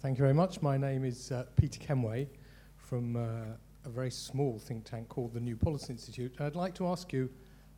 [0.00, 0.62] Thank you very much.
[0.62, 2.28] My name is uh, Peter Kenway
[2.76, 3.20] from uh,
[3.84, 6.34] a very small think tank called the New Policy Institute.
[6.40, 7.30] I'd like to ask you,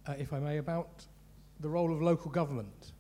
[0.06, 1.06] uh, if I may, about
[1.60, 2.92] the role of local government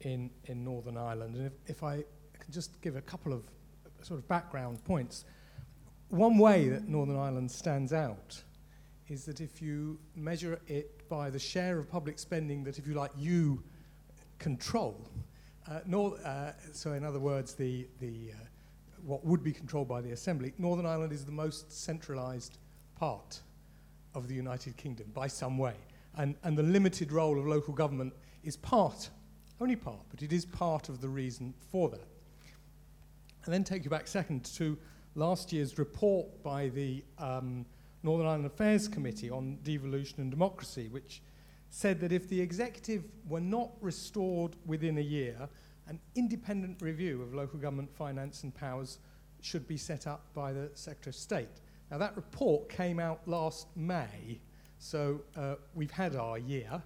[0.00, 1.36] in, in Northern Ireland.
[1.36, 2.04] And if, if I
[2.38, 3.42] can just give a couple of
[4.04, 5.24] sort of background points.
[6.08, 8.42] One way that Northern Ireland stands out
[9.08, 12.94] is that if you measure it by the share of public spending that, if you
[12.94, 13.62] like, you
[14.38, 15.08] control,
[15.70, 18.44] uh, nor, uh, so, in other words, the, the, uh,
[19.04, 22.58] what would be controlled by the Assembly, Northern Ireland is the most centralised
[22.96, 23.40] part
[24.14, 25.74] of the United Kingdom by some way.
[26.16, 28.12] And, and the limited role of local government
[28.44, 29.10] is part,
[29.60, 32.06] only part, but it is part of the reason for that.
[33.44, 34.78] And then take you back second to
[35.14, 37.66] last year's report by the um,
[38.02, 41.22] Northern Ireland Affairs Committee on Devolution and Democracy, which
[41.74, 45.48] said that if the executive were not restored within a year,
[45.88, 49.00] an independent review of local government finance and powers
[49.40, 51.60] should be set up by the Secretary of State.
[51.90, 54.38] Now, that report came out last May,
[54.78, 56.80] so uh, we've had our year.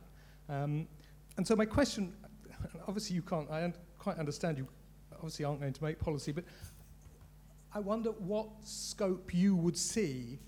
[0.49, 0.89] Um,
[1.37, 2.15] and so, my question
[2.89, 4.67] obviously, you can't, I don't quite understand you
[5.17, 6.45] obviously aren't going to make policy, but
[7.75, 10.39] I wonder what scope you would see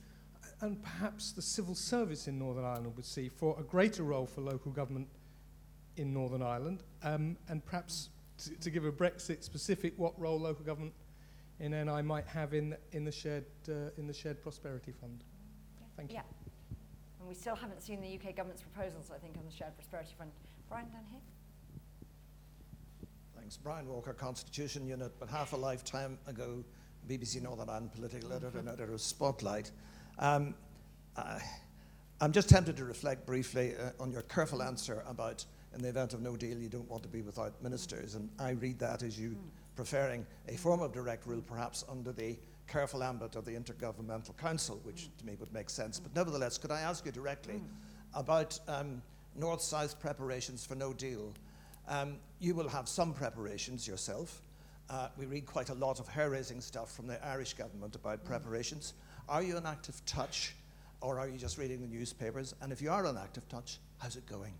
[0.62, 4.40] and perhaps the civil service in Northern Ireland would see for a greater role for
[4.40, 5.08] local government
[5.96, 10.64] in Northern Ireland, um, and perhaps to, to, give a Brexit specific, what role local
[10.64, 10.94] government
[11.58, 15.24] in NI might have in, in, the, shared, uh, in the shared prosperity fund.
[15.78, 15.86] Yeah.
[15.96, 16.16] Thank you.
[16.16, 16.22] Yeah.
[17.18, 20.12] And we still haven't seen the UK government's proposals, I think, on the shared prosperity
[20.16, 20.30] fund.
[20.68, 21.20] Brian, down here.
[23.36, 23.56] Thanks.
[23.56, 26.64] Brian Walker, Constitution Unit, but half a lifetime ago,
[27.08, 29.70] BBC Northern Ireland political editor and editor of Spotlight.
[30.20, 30.54] Um,
[31.16, 31.40] I,
[32.20, 36.12] I'm just tempted to reflect briefly uh, on your careful answer about in the event
[36.12, 38.14] of no deal, you don't want to be without ministers.
[38.14, 39.36] And I read that as you mm.
[39.76, 44.80] preferring a form of direct rule, perhaps under the careful ambit of the Intergovernmental Council,
[44.82, 45.18] which mm.
[45.18, 45.98] to me would make sense.
[45.98, 47.62] But nevertheless, could I ask you directly
[48.14, 49.00] about um,
[49.36, 51.32] North South preparations for no deal?
[51.88, 54.42] Um, you will have some preparations yourself.
[54.90, 58.24] Uh, we read quite a lot of hair raising stuff from the Irish government about
[58.24, 58.94] preparations.
[59.30, 60.56] Are you in active touch,
[61.00, 62.52] or are you just reading the newspapers?
[62.60, 64.52] And if you are in active touch, how's it going?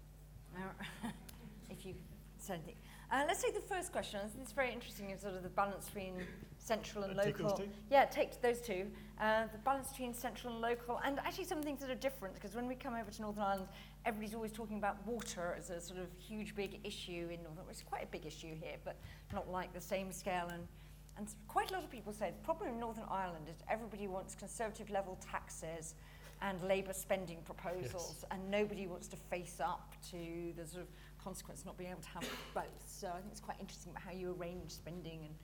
[1.71, 1.95] if you
[2.39, 2.77] said it.
[3.11, 4.21] Uh, let's take the first question.
[4.41, 6.15] It's very interesting, in sort of the balance between
[6.59, 7.61] central and uh, local.
[7.91, 8.87] Yeah, take those two.
[9.21, 12.55] Uh, the balance between central and local, and actually some things that are different, because
[12.55, 13.69] when we come over to Northern Ireland,
[14.07, 17.71] everybody's always talking about water as a sort of huge, big issue in Northern Ireland.
[17.71, 19.01] It's quite a big issue here, but
[19.33, 20.47] not like the same scale.
[20.53, 20.69] And
[21.17, 24.35] and quite a lot of people say the problem in Northern Ireland is everybody wants
[24.35, 25.95] conservative level taxes
[26.43, 28.25] and Labour spending proposals, yes.
[28.31, 30.89] and nobody wants to face up to the sort of
[31.23, 32.65] consequence of not being able to have both.
[32.87, 35.35] So I think it's quite interesting about how you arrange spending and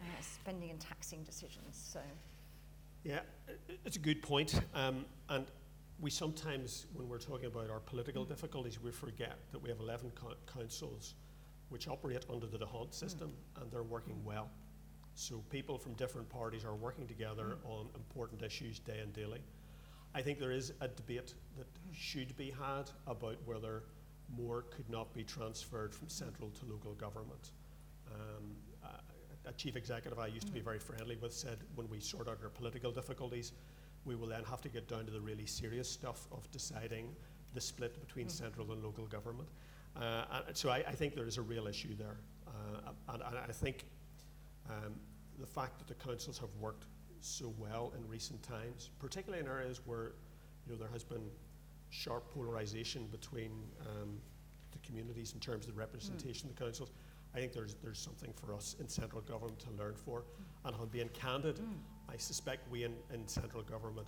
[0.00, 1.90] uh, spending and taxing decisions.
[1.92, 2.00] So.
[3.04, 3.20] Yeah,
[3.84, 4.60] it's a good point.
[4.74, 5.46] Um, and
[6.00, 10.12] we sometimes, when we're talking about our political difficulties, we forget that we have 11
[10.14, 11.14] co- councils
[11.68, 14.48] which operate under the D'Hondt system and they're working well.
[15.16, 19.40] So people from different parties are working together on important issues day and daily.
[20.14, 23.84] I think there is a debate that should be had about whether
[24.36, 27.52] more could not be transferred from central to local government.
[28.12, 31.98] Um, a- a chief executive I used to be very friendly with said when we
[31.98, 33.52] sort out our political difficulties,
[34.04, 37.16] we will then have to get down to the really serious stuff of deciding
[37.54, 39.48] the split between central and local government.
[39.96, 42.18] Uh, and so I, I think there is a real issue there.
[42.46, 43.86] Uh, and, and I think
[44.70, 44.94] um,
[45.38, 46.86] the fact that the councils have worked
[47.20, 50.12] so well in recent times, particularly in areas where
[50.66, 51.28] you know there has been
[51.90, 53.50] sharp polarisation between
[53.80, 54.18] um,
[54.72, 56.90] the communities in terms of the representation of the councils,
[57.34, 60.24] I think there's there's something for us in central government to learn for.
[60.64, 61.60] And on being candid,
[62.08, 64.06] I suspect we in, in central government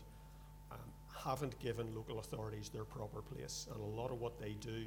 [0.70, 0.78] um,
[1.14, 4.84] haven't given local authorities their proper place, and a lot of what they do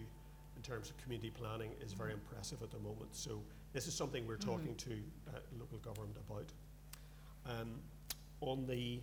[0.55, 3.15] in terms of community planning is very impressive at the moment.
[3.15, 3.41] So
[3.73, 4.91] this is something we're talking to
[5.29, 6.51] uh, local government about.
[7.45, 7.75] Um,
[8.41, 8.99] on the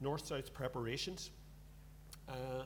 [0.00, 1.30] north-south preparations,
[2.28, 2.64] uh,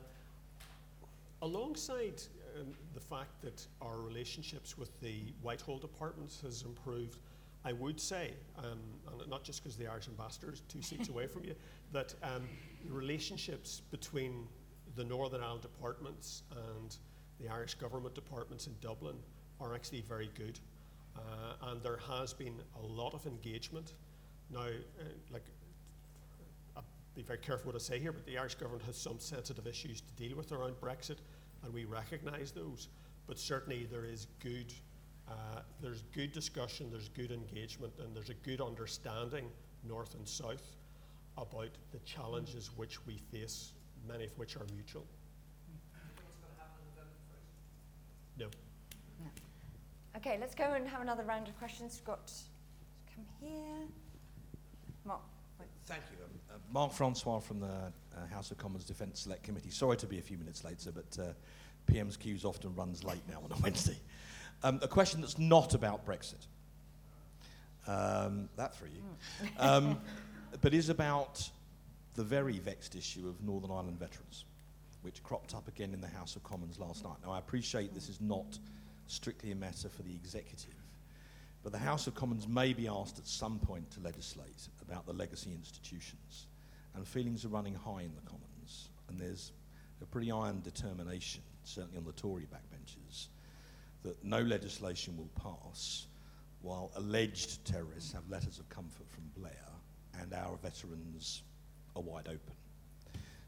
[1.41, 2.21] alongside
[2.57, 7.19] um, the fact that our relationships with the Whitehall departments has improved,
[7.65, 8.79] I would say, um,
[9.19, 11.55] and not just because the Irish ambassador is two seats away from you,
[11.93, 12.43] that um,
[12.85, 14.47] the relationships between
[14.95, 16.95] the Northern Ireland departments and
[17.39, 19.15] the Irish government departments in Dublin
[19.59, 20.59] are actually very good.
[21.19, 23.93] Uh, and there has been a lot of engagement.
[24.51, 25.43] Now, uh, like,
[26.75, 29.67] I'll be very careful what I say here, but the Irish government has some sensitive
[29.67, 31.17] issues to deal with around Brexit,
[31.63, 32.87] and we recognise those.
[33.27, 34.73] But certainly there is good,
[35.27, 39.45] uh, there's good discussion, there's good engagement, and there's a good understanding,
[39.87, 40.77] north and south,
[41.37, 43.73] about the challenges which we face,
[44.07, 45.05] many of which are mutual.
[48.37, 48.47] No.
[50.19, 51.95] Okay, let's go and have another round of questions.
[51.97, 52.29] We've got
[53.15, 53.87] come here.
[55.05, 55.21] Mark.
[55.57, 55.69] wait.
[55.85, 56.17] Thank you.
[56.25, 59.69] Um, uh, Mark Francois from the uh, House of Commons Defence Select Committee.
[59.69, 61.31] Sorry to be a few minutes later, but uh,
[61.89, 63.95] PMQs often runs late now on a Wednesday.
[64.61, 66.47] Um, a question that's not about Brexit.
[67.87, 69.01] Um, that for you.
[69.57, 70.01] Um,
[70.61, 71.49] but is about
[72.15, 74.43] the very vexed issue of Northern Ireland veterans,
[75.01, 77.15] which cropped up again in the House of Commons last night.
[77.25, 78.59] Now, I appreciate this is not
[79.11, 80.75] strictly a matter for the executive,
[81.63, 85.13] but the House of Commons may be asked at some point to legislate about the
[85.13, 86.47] legacy institutions.
[86.95, 89.51] And feelings are running high in the Commons, and there's
[90.01, 93.27] a pretty iron determination, certainly on the Tory backbenches,
[94.03, 96.07] that no legislation will pass
[96.61, 99.53] while alleged terrorists have letters of comfort from Blair
[100.19, 101.43] and our veterans
[101.95, 102.55] are wide open.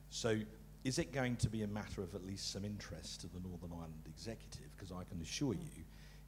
[0.10, 0.39] So,
[0.84, 3.72] is it going to be a matter of at least some interest to the Northern
[3.72, 4.76] Ireland executive?
[4.76, 5.84] Because I can assure you,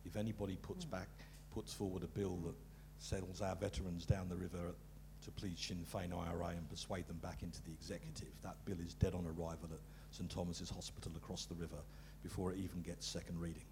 [0.06, 1.08] if anybody puts back,
[1.54, 2.56] puts forward a bill that
[3.00, 4.74] settles our veterans down the river
[5.24, 8.94] to please Sinn Féin IRA and persuade them back into the executive, that bill is
[8.94, 9.80] dead on arrival at
[10.12, 11.78] St Thomas's Hospital across the river
[12.22, 13.64] before it even gets second reading.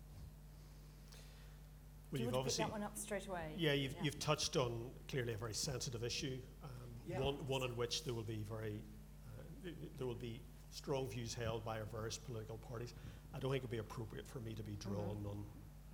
[2.11, 3.53] Well, Do you you've want to pick obviously that one up straight away?
[3.57, 4.03] Yeah, you've, Yeah.
[4.03, 6.69] you've touched on clearly a very sensitive issue, um,
[7.07, 7.19] Yeah.
[7.19, 8.81] one, one in which there will be very,
[9.27, 10.41] uh, there will be
[10.71, 12.93] strong views held by our various political parties.
[13.33, 15.43] I don't think it would be appropriate for me to be drawn on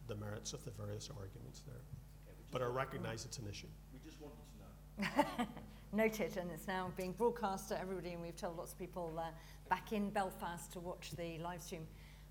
[0.08, 1.82] the merits of the various arguments there.
[2.52, 3.68] But I recognise it's an issue.
[3.92, 5.46] We just wanted to know.
[5.94, 9.30] Noted, and it's now being broadcast to everybody, and we've told lots of people uh,
[9.70, 11.88] back in Belfast to watch the live stream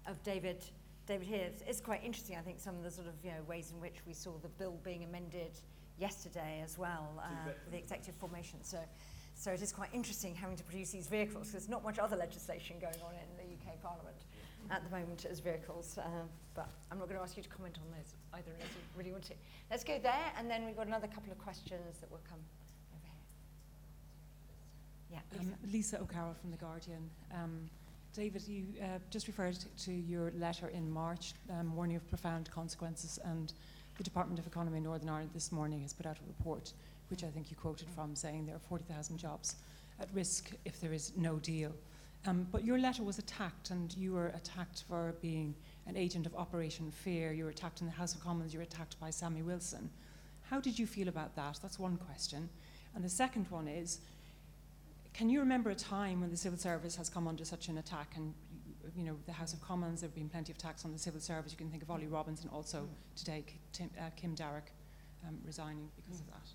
[0.06, 0.64] of David.
[1.06, 1.44] David here.
[1.46, 2.36] It's, it's quite interesting.
[2.36, 4.48] I think some of the sort of you know ways in which we saw the
[4.48, 5.58] bill being amended
[5.98, 8.62] yesterday as well uh, the executive formation.
[8.62, 8.78] So,
[9.36, 11.48] so it is quite interesting having to produce these vehicles.
[11.48, 14.16] because There's not much other legislation going on in the UK Parliament
[14.70, 15.98] at the moment as vehicles.
[15.98, 16.08] Uh,
[16.54, 19.12] but I'm not going to ask you to comment on those either unless you really
[19.12, 19.34] want to.
[19.70, 22.38] Let's go there, and then we've got another couple of questions that will come
[22.94, 23.06] over
[25.10, 25.20] here.
[25.20, 25.52] Yeah, Lisa.
[25.52, 27.10] Um, Lisa O'Carroll from The Guardian.
[27.32, 27.68] Um,
[28.14, 33.18] David, you uh, just referred to your letter in March um, warning of profound consequences,
[33.24, 33.52] and
[33.98, 36.72] the Department of Economy in Northern Ireland this morning has put out a report,
[37.08, 39.56] which I think you quoted from, saying there are 40,000 jobs
[40.00, 41.72] at risk if there is no deal.
[42.26, 45.54] Um, but your letter was attacked, and you were attacked for being
[45.86, 47.32] an agent of Operation Fear.
[47.32, 49.90] You were attacked in the House of Commons, you were attacked by Sammy Wilson.
[50.50, 51.58] How did you feel about that?
[51.62, 52.48] That's one question.
[52.94, 54.00] And the second one is
[55.16, 58.12] can you remember a time when the civil service has come under such an attack?
[58.16, 58.34] And,
[58.94, 61.20] you know, the House of Commons, there have been plenty of attacks on the civil
[61.20, 61.52] service.
[61.52, 62.86] You can think of Ollie Robinson also
[63.16, 64.68] today, Tim, uh, Kim Darroch
[65.26, 66.48] um, resigning because of that.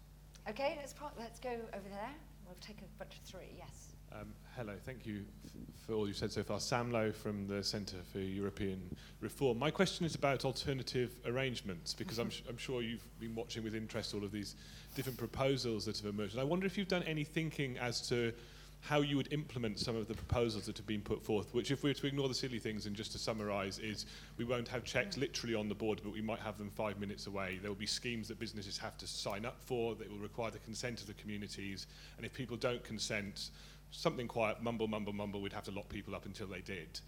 [0.50, 2.10] Okay, let's, part, let's go over there.
[2.46, 3.96] we'll take a bunch of three, yes.
[4.12, 5.52] Um, hello, thank you f-
[5.86, 6.60] for all you said so far.
[6.60, 8.82] Sam Lowe from the Centre for European
[9.22, 9.58] Reform.
[9.58, 13.74] My question is about alternative arrangements because I'm, sh- I'm sure you've been watching with
[13.76, 14.56] interest all of these
[14.96, 16.34] different proposals that have emerged.
[16.34, 18.34] And I wonder if you've done any thinking as to
[18.82, 21.84] how you would implement some of the proposals that have been put forth, which, if
[21.84, 24.08] we were to ignore the silly things and just to summarise, is
[24.38, 27.28] we won't have checks literally on the board, but we might have them five minutes
[27.28, 27.60] away.
[27.62, 30.60] There will be schemes that businesses have to sign up for that will require the
[30.60, 31.86] consent of the communities,
[32.18, 33.52] and if people don't consent,
[33.92, 37.00] something quiet, mumble, mumble, mumble, we'd have to lock people up until they did.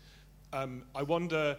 [0.54, 1.58] Um, I wonder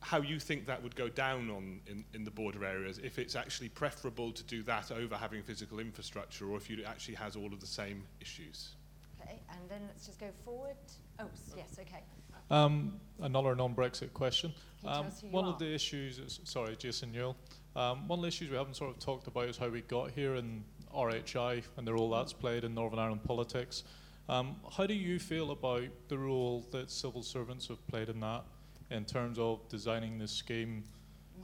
[0.00, 3.34] how you think that would go down on in, in the border areas, if it's
[3.34, 7.52] actually preferable to do that over having physical infrastructure, or if it actually has all
[7.52, 8.76] of the same issues.
[9.20, 10.76] Okay, and then let's just go forward.
[11.18, 11.24] Oh,
[11.56, 12.02] yes, okay.
[12.50, 14.52] Um, another non-Brexit question.
[14.80, 15.52] Can you tell Um, us who you one are?
[15.52, 17.36] of the issues is, sorry, Jason Newell.
[17.76, 20.10] Um, one of the issues we haven't sort of talked about is how we got
[20.12, 20.64] here in
[20.94, 23.84] RHI and the role that's played in Northern Ireland politics.
[24.28, 28.44] Um, how do you feel about the role that civil servants have played in that,
[28.90, 30.84] in terms of designing this scheme,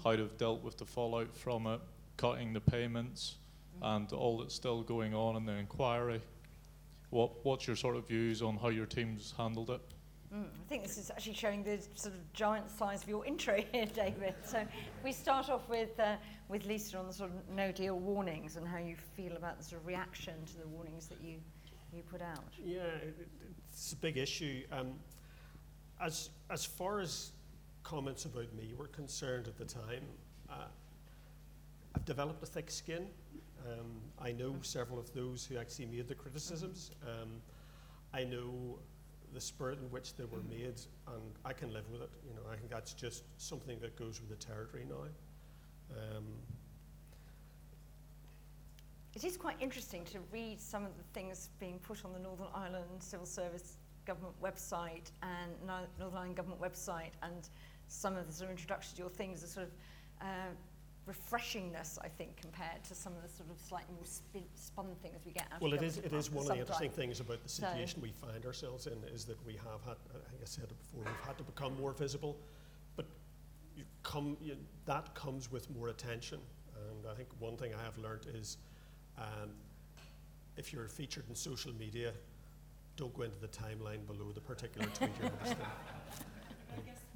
[0.02, 1.80] how they've dealt with the fallout from it,
[2.16, 3.36] cutting the payments,
[3.82, 6.20] and all that's still going on in the inquiry?
[7.14, 9.80] What, what's your sort of views on how your team's handled it?
[10.34, 13.62] Mm, I think this is actually showing the sort of giant size of your intro
[13.72, 14.34] here, David.
[14.44, 14.66] So
[15.04, 16.16] we start off with, uh,
[16.48, 19.62] with Lisa on the sort of no deal warnings and how you feel about the
[19.64, 21.36] sort of reaction to the warnings that you,
[21.94, 22.42] you put out.
[22.58, 23.28] Yeah, it, it-
[23.72, 24.64] it's a big issue.
[24.72, 24.94] Um,
[26.00, 27.30] as, as far as
[27.84, 30.02] comments about me were concerned at the time,
[30.50, 30.64] uh,
[31.94, 33.06] I've developed a thick skin.
[33.64, 36.90] Um, I know several of those who actually made the criticisms.
[37.02, 37.30] Um,
[38.12, 38.78] I know
[39.32, 42.10] the spirit in which they were made, and I can live with it.
[42.26, 45.96] You know, I think that's just something that goes with the territory now.
[45.98, 46.24] Um,
[49.14, 52.48] It is quite interesting to read some of the things being put on the Northern
[52.52, 57.48] Ireland Civil Service government website and Northern Ireland government website and
[57.86, 59.72] some of the sort of introduction to your things, are sort of
[60.20, 60.50] uh,
[61.08, 65.20] refreshingness, I think, compared to some of the sort of slightly more spin, spun things
[65.26, 67.42] we get out Well, of it is, it is one of the interesting things about
[67.42, 70.46] the So- situation we find ourselves in is that we have had, I think I
[70.46, 72.38] said it before, we've had to become more visible,
[72.96, 73.06] but
[73.76, 76.40] you come, you, that comes with more attention.
[76.90, 78.56] And I think one thing I have learnt is
[79.18, 79.50] um,
[80.56, 82.12] if you're featured in social media,
[82.96, 85.56] don't go into the timeline below the particular tweet you're posting.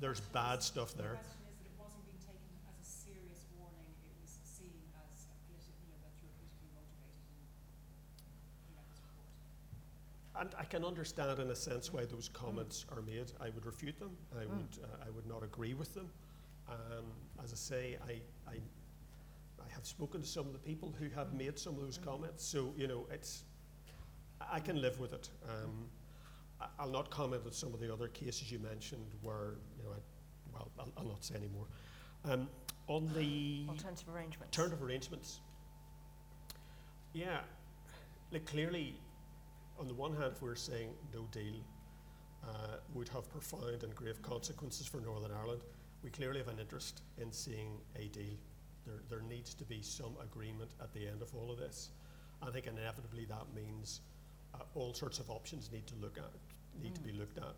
[0.00, 1.18] There's bad stuff there.
[1.18, 4.78] The question is that it wasn't being taken as a serious warning, it was seen
[4.94, 7.42] as a politi- you know, that you were politically motivated in,
[8.70, 9.26] in that report.
[10.40, 13.32] And I can understand in a sense why those comments are made.
[13.40, 14.10] I would refute them.
[14.40, 16.08] I would, uh, I would not agree with them.
[16.68, 17.04] Um,
[17.42, 18.12] as I say, I,
[18.48, 21.98] I, I have spoken to some of the people who have made some of those
[21.98, 22.44] comments.
[22.44, 23.44] So, you know, it's,
[24.40, 25.28] I- can live with it.
[25.48, 25.86] Um,
[26.78, 29.98] I'll not comment on some of the other cases you mentioned where, you know, I,
[30.52, 31.66] well, I'll, I'll not say any more.
[32.24, 32.48] Um,
[32.86, 34.56] on the Alternative arrangements.
[34.58, 35.40] alternative arrangements,
[37.12, 37.40] yeah,
[38.32, 38.94] like clearly,
[39.78, 41.54] on the one hand, if we're saying no deal
[42.44, 45.62] uh, would have profound and grave consequences for Northern Ireland,
[46.02, 48.36] we clearly have an interest in seeing a deal.
[48.86, 51.90] There, there needs to be some agreement at the end of all of this.
[52.42, 54.00] I think inevitably that means
[54.54, 56.30] uh, all sorts of options need to look at,
[56.82, 57.54] need to be looked at.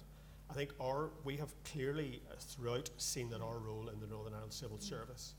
[0.51, 4.35] I think our, we have clearly uh, throughout seen that our role in the Northern
[4.35, 5.35] Ireland Civil Service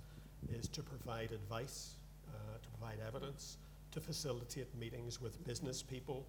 [0.49, 1.95] is to provide advice,
[2.29, 3.57] uh, to provide evidence,
[3.91, 6.25] to facilitate meetings with business people,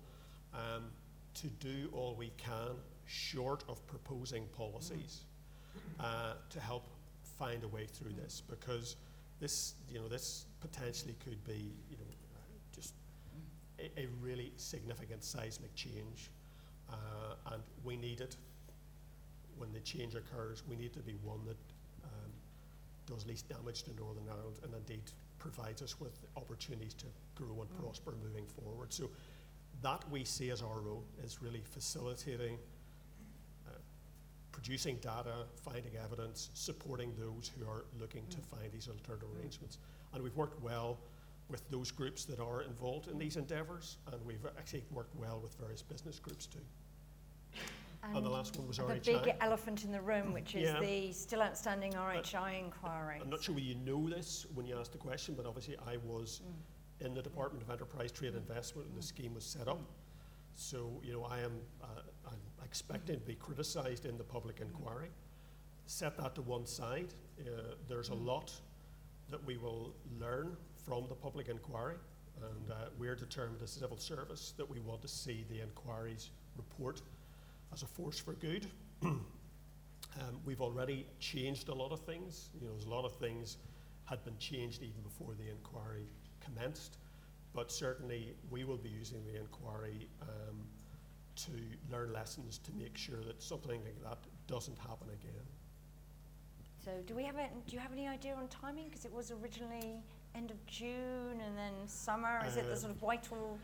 [0.55, 0.85] um,
[1.35, 2.77] to do all we can
[3.07, 5.23] short of proposing policies
[6.01, 6.89] uh, to help
[7.39, 8.97] find a way through this because
[9.41, 12.05] this, you know, this potentially could be, you know,
[12.75, 12.95] just
[13.79, 16.31] a, a really significant seismic change,
[16.91, 18.37] uh, and we need it.
[19.57, 21.57] When the change occurs, we need to be one that
[22.05, 22.31] um,
[23.07, 27.79] does least damage to Northern Ireland and indeed provides us with opportunities to grow and
[27.81, 28.93] prosper moving forward.
[28.93, 29.11] So
[29.83, 32.57] that we see as our role is really facilitating,
[33.67, 33.73] uh,
[34.53, 39.41] producing data, finding evidence, supporting those who are looking to find these alternative mm-hmm.
[39.41, 39.79] arrangements.
[40.15, 40.99] And we've worked well
[41.49, 45.55] with those groups that are involved in these endeavours, and we've actually worked well with
[45.57, 46.61] various business groups too.
[48.05, 49.05] And the um, last one was the RHI.
[49.25, 50.81] big elephant in the room, which is Yeah.
[50.81, 53.21] the still outstanding uh, RHI inquiry.
[53.21, 55.99] I'm not sure whether you know this when you asked the question, but obviously I
[55.99, 56.53] was mm.
[57.05, 59.81] In the Department of Enterprise, Trade, and Investment when the scheme was set up.
[60.55, 61.87] So, you know, I am uh,
[62.27, 65.09] I'm expecting to be criticised in the public inquiry.
[65.87, 67.15] Set that to one side.
[67.41, 68.53] Uh, there's a lot
[69.31, 71.97] that we will learn from the public inquiry.
[72.37, 77.03] And uh, we're determined as civil service that we want to see the inquiries report
[77.73, 78.67] as a force for good.
[79.03, 79.21] um,
[80.45, 82.51] we've already changed a lot of things.
[82.55, 83.59] You know, there's a lot of things
[84.05, 86.07] had been changed even before the inquiry
[86.45, 86.99] commenced.
[87.55, 90.57] But certainly, we will be using the inquiry um,
[91.37, 91.53] to
[91.91, 95.45] learn lessons to make sure that something like that doesn't happen again.
[96.85, 98.87] So do we have a, do you have any idea on timing?
[98.87, 100.03] Because it was originally
[100.35, 102.43] end of June and then summer.
[102.47, 103.59] Is it the Uh, sort of Whitehall?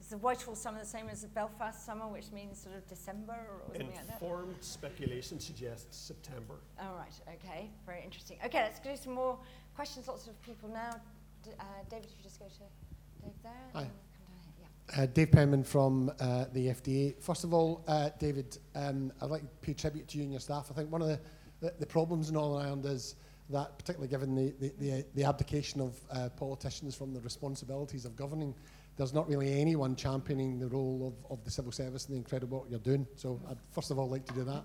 [0.00, 3.32] Is the Whitehall summer the same as the Belfast summer, which means sort of December
[3.32, 4.22] or something like that?
[4.22, 6.56] Informed speculation suggests September.
[6.78, 7.20] All right.
[7.34, 7.70] Okay.
[7.86, 8.38] Very interesting.
[8.44, 8.62] Okay.
[8.62, 9.38] Let's do some more
[9.74, 10.08] questions.
[10.08, 11.00] Lots of people now.
[11.42, 13.52] D- uh, David, you just go to Dave there.
[13.74, 13.80] Hi.
[13.82, 14.66] and come down here.
[14.96, 15.02] Yeah.
[15.02, 17.20] Uh, Dave Penman from uh, the FDA.
[17.22, 20.40] First of all, uh, David, um, I'd like to pay tribute to you and your
[20.40, 20.68] staff.
[20.70, 21.20] I think one of the,
[21.60, 23.16] the, the problems in Northern Ireland is
[23.50, 28.16] that, particularly given the, the, the, the abdication of uh, politicians from the responsibilities of
[28.16, 28.54] governing,
[28.96, 32.58] there's not really anyone championing the role of, of the civil service and the incredible
[32.60, 33.06] work you're doing.
[33.16, 34.64] So I'd first of all like to do that.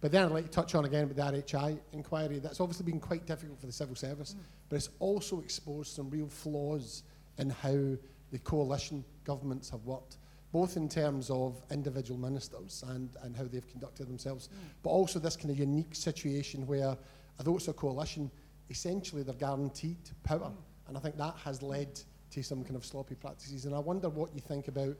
[0.00, 2.38] But then I'd like to touch on again with the RHI inquiry.
[2.38, 4.42] That's obviously been quite difficult for the civil service, mm.
[4.68, 7.04] but it's also exposed some real flaws
[7.38, 7.96] in how
[8.30, 10.18] the coalition governments have worked,
[10.52, 14.58] both in terms of individual ministers and, and how they've conducted themselves, mm.
[14.82, 16.96] but also this kind of unique situation where,
[17.38, 18.30] although it's a coalition,
[18.70, 20.50] essentially they're guaranteed power.
[20.50, 20.56] Mm.
[20.88, 21.98] And I think that has led
[22.30, 23.64] to some kind of sloppy practices.
[23.64, 24.96] And I wonder what you think about,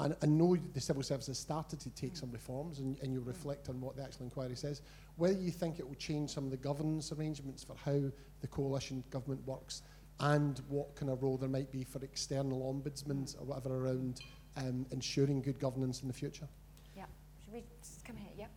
[0.00, 3.20] and I know the civil service has started to take some reforms, and, and you
[3.20, 4.80] reflect on what the actual inquiry says,
[5.16, 9.04] whether you think it will change some of the governance arrangements for how the coalition
[9.10, 9.82] government works
[10.20, 14.20] and what kind of role there might be for external ombudsmen or whatever around
[14.56, 16.48] um, ensuring good governance in the future.
[16.96, 17.04] Yeah.
[17.44, 18.32] Should we just come here?
[18.38, 18.50] Yep.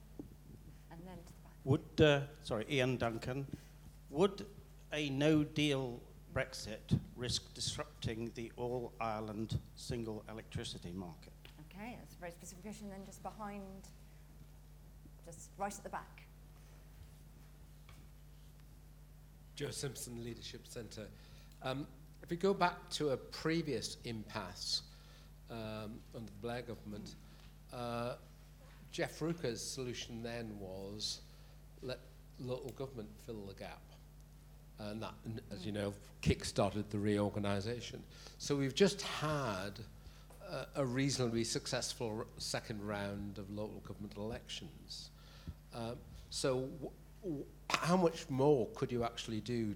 [0.91, 1.52] And then to the back.
[1.66, 3.46] Would, uh, sorry, Ian Duncan,
[4.10, 4.46] would
[4.94, 6.00] a no deal
[6.34, 11.33] Brexit risk disrupting the all Ireland single electricity market?
[11.84, 11.98] Okay.
[12.00, 12.90] That's a very specific question.
[12.90, 13.62] Then just behind,
[15.26, 16.24] just right at the back.
[19.56, 21.08] Joe Simpson Leadership Centre.
[21.62, 21.86] Um,
[22.22, 24.84] if we go back to a previous impasse
[25.52, 27.16] um, under the Blair government,
[27.74, 28.14] uh,
[28.92, 31.20] Jeff Rooker's solution then was
[31.82, 32.00] let
[32.40, 33.82] local government fill the gap.
[34.80, 35.14] And that,
[35.52, 38.02] as you know, kick-started the reorganisation.
[38.38, 39.80] So we've just had
[40.76, 45.10] a reasonably successful second round of local government elections.
[45.74, 45.95] Um,
[46.30, 46.70] so
[47.70, 49.76] how much more could you actually do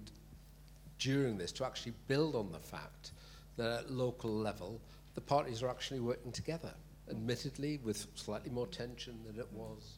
[1.00, 3.12] during this to actually build on the fact
[3.56, 4.80] that at local level
[5.16, 6.74] the parties are actually working together,
[7.10, 9.98] admittedly with slightly more tension than it was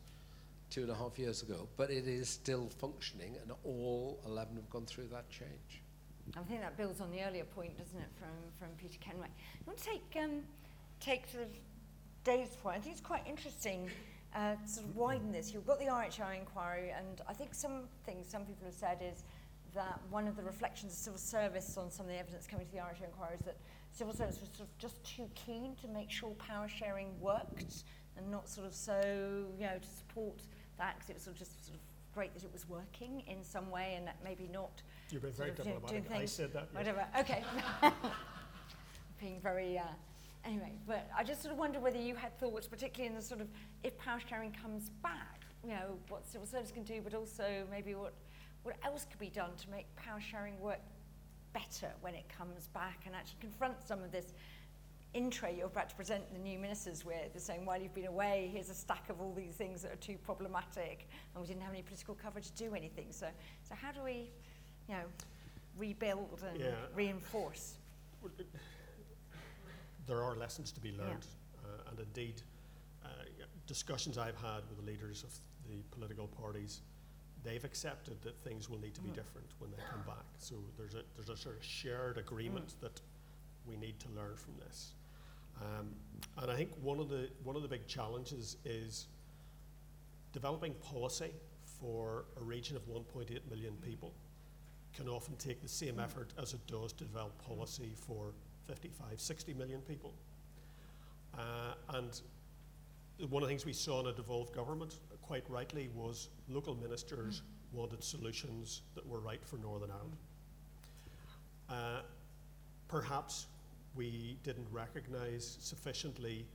[0.69, 4.69] two and a half years ago, but it is still functioning and all 11 have
[4.69, 5.81] gone through that change.
[6.37, 9.27] I think that builds on the earlier point, doesn't it, from, from Peter Kenway.
[9.27, 10.43] I want to take, um,
[10.99, 11.49] take sort of
[12.23, 12.77] Dave's point.
[12.77, 13.89] I think it's quite interesting
[14.35, 15.53] uh, to sort of widen this.
[15.53, 19.23] You've got the RHI inquiry, and I think some things some people have said is
[19.73, 22.71] that one of the reflections of civil service on some of the evidence coming to
[22.71, 23.57] the RHI inquiry is that
[23.91, 27.83] civil service was sort of just too keen to make sure power sharing worked
[28.17, 30.41] and not sort of so, you know, to support
[30.77, 31.81] that because it was sort of just sort of
[32.13, 34.81] great that it was working in some way and that maybe not
[35.11, 36.07] You've been very of do- diplomatic.
[36.07, 36.67] doing I said that.
[36.73, 36.77] yes.
[36.77, 37.07] whatever.
[37.19, 37.43] Okay.
[39.19, 39.83] Being very, uh,
[40.45, 43.41] anyway, but I just sort of wonder whether you had thoughts, particularly in the sort
[43.41, 43.47] of
[43.83, 47.95] if power sharing comes back, you know, what civil service can do, but also maybe
[47.95, 48.13] what,
[48.63, 50.79] what else could be done to make power sharing work
[51.53, 54.33] better when it comes back and actually confront some of this
[55.15, 58.49] intro you're about to present the new ministers with, they're saying, while you've been away,
[58.53, 61.73] here's a stack of all these things that are too problematic, and we didn't have
[61.73, 63.07] any political cover to do anything.
[63.09, 63.25] So,
[63.67, 64.29] so how do we,
[64.87, 65.03] you know,
[65.77, 66.75] rebuild and Yeah.
[66.93, 67.73] reinforce?
[70.09, 71.03] There are lessons to be Yeah.
[71.05, 71.27] learned,
[71.63, 72.41] uh, and indeed,
[73.05, 73.07] uh,
[73.67, 76.81] discussions I've had with the leaders of the political parties,
[77.43, 79.13] they've accepted that things will need to be Mm.
[79.15, 80.25] different when they come back.
[80.39, 82.99] So there's a there's a sort of shared agreement that
[83.65, 84.93] we need to learn from this.
[85.61, 85.95] Um,
[86.37, 89.07] and I think one of the one of the big challenges is
[90.31, 91.33] developing policy
[91.63, 94.13] for a region of 1.8 million people
[94.93, 98.33] can often take the same effort as it does to develop policy for
[98.69, 100.13] 55, 60 million people.
[101.35, 102.21] Uh, and
[103.29, 107.41] one of the things we saw in a devolved government, quite rightly, was local ministers
[107.73, 110.17] wanted solutions that were right for Northern Ireland.
[111.69, 112.01] Uh,
[112.87, 113.47] perhaps
[113.95, 116.45] we didn't recognise sufficiently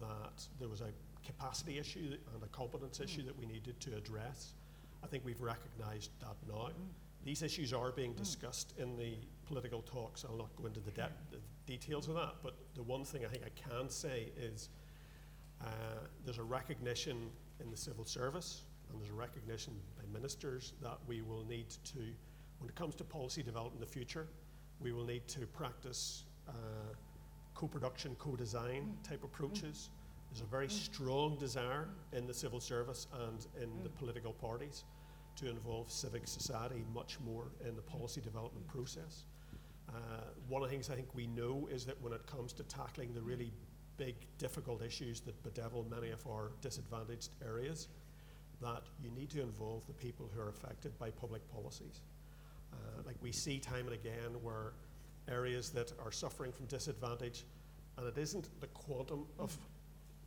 [0.00, 0.92] that there was a
[1.24, 4.52] capacity issue and a competence issue that we needed to address.
[5.02, 6.68] I think we've recognised that now.
[7.24, 9.14] these issues are being discussed in the
[9.46, 10.24] political talks.
[10.28, 13.28] I'll not go into the, de- the details of that, but the one thing I
[13.28, 14.68] think I can say is
[15.62, 15.68] uh,
[16.24, 17.30] there's a recognition
[17.60, 21.98] in the civil service and there's a recognition by ministers that we will need to,
[22.58, 24.26] when it comes to policy development in the future,
[24.80, 26.52] we will need to practice uh,
[27.54, 29.90] co-production, co-design type approaches.
[30.30, 34.84] There's a very strong desire in the civil service and in the political parties
[35.36, 39.24] to involve civic society much more in the policy development process.
[39.88, 39.92] Uh,
[40.48, 43.14] one of the things I think we know is that when it comes to tackling
[43.14, 43.52] the really
[43.96, 47.88] big, difficult issues that bedevil many of our disadvantaged areas,
[48.60, 52.00] that you need to involve the people who are affected by public policies.
[52.72, 54.72] Uh, like we see time and again where
[55.28, 57.44] areas that are suffering from disadvantage,
[57.98, 59.56] and it isn't the quantum of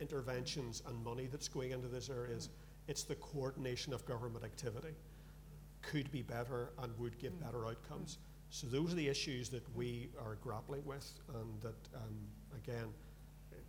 [0.00, 2.48] interventions and money that's going into those areas,
[2.88, 4.94] it's the coordination of government activity.
[5.82, 8.18] Could be better and would give better outcomes.
[8.50, 12.16] So those are the issues that we are grappling with, and that um,
[12.56, 12.88] again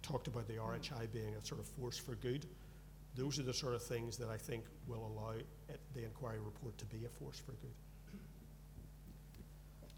[0.01, 2.45] talked about the RHI being a sort of force for good.
[3.15, 6.77] Those are the sort of things that I think will allow it, the inquiry report
[6.79, 7.73] to be a force for good.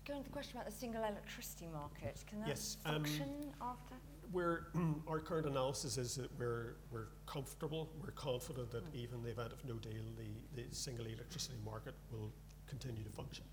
[0.06, 3.96] Going to the question about the single electricity market, can that Yes, um, function after?
[4.34, 4.66] We're,
[5.08, 9.54] our current analysis is that we're, we're comfortable, we're confident that even in the event
[9.54, 12.32] of no deal, the, the single electricity market will
[12.68, 13.46] continue to function.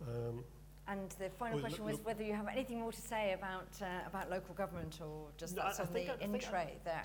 [0.00, 0.42] Um,
[0.86, 3.86] And the final Oh, question was whether you have anything more to say about uh,
[4.06, 6.38] about local government or just No, that's I- I on the I- I in I-
[6.38, 7.04] tray there.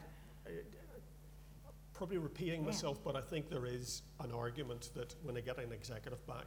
[1.93, 2.67] probably repeating Yeah.
[2.67, 6.45] myself, but I think there is an argument that when I get an executive back,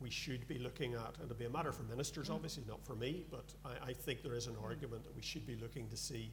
[0.00, 2.34] we should be looking at, and it'll be a matter for ministers, Mm.
[2.36, 5.46] obviously, not for me, but I, I think there is an argument that we should
[5.46, 6.32] be looking to see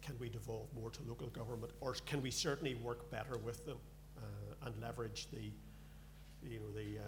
[0.00, 3.78] can we devolve more to local government, or can we certainly work better with them
[4.18, 5.52] uh, and leverage the,
[6.48, 7.02] you know, the, uh,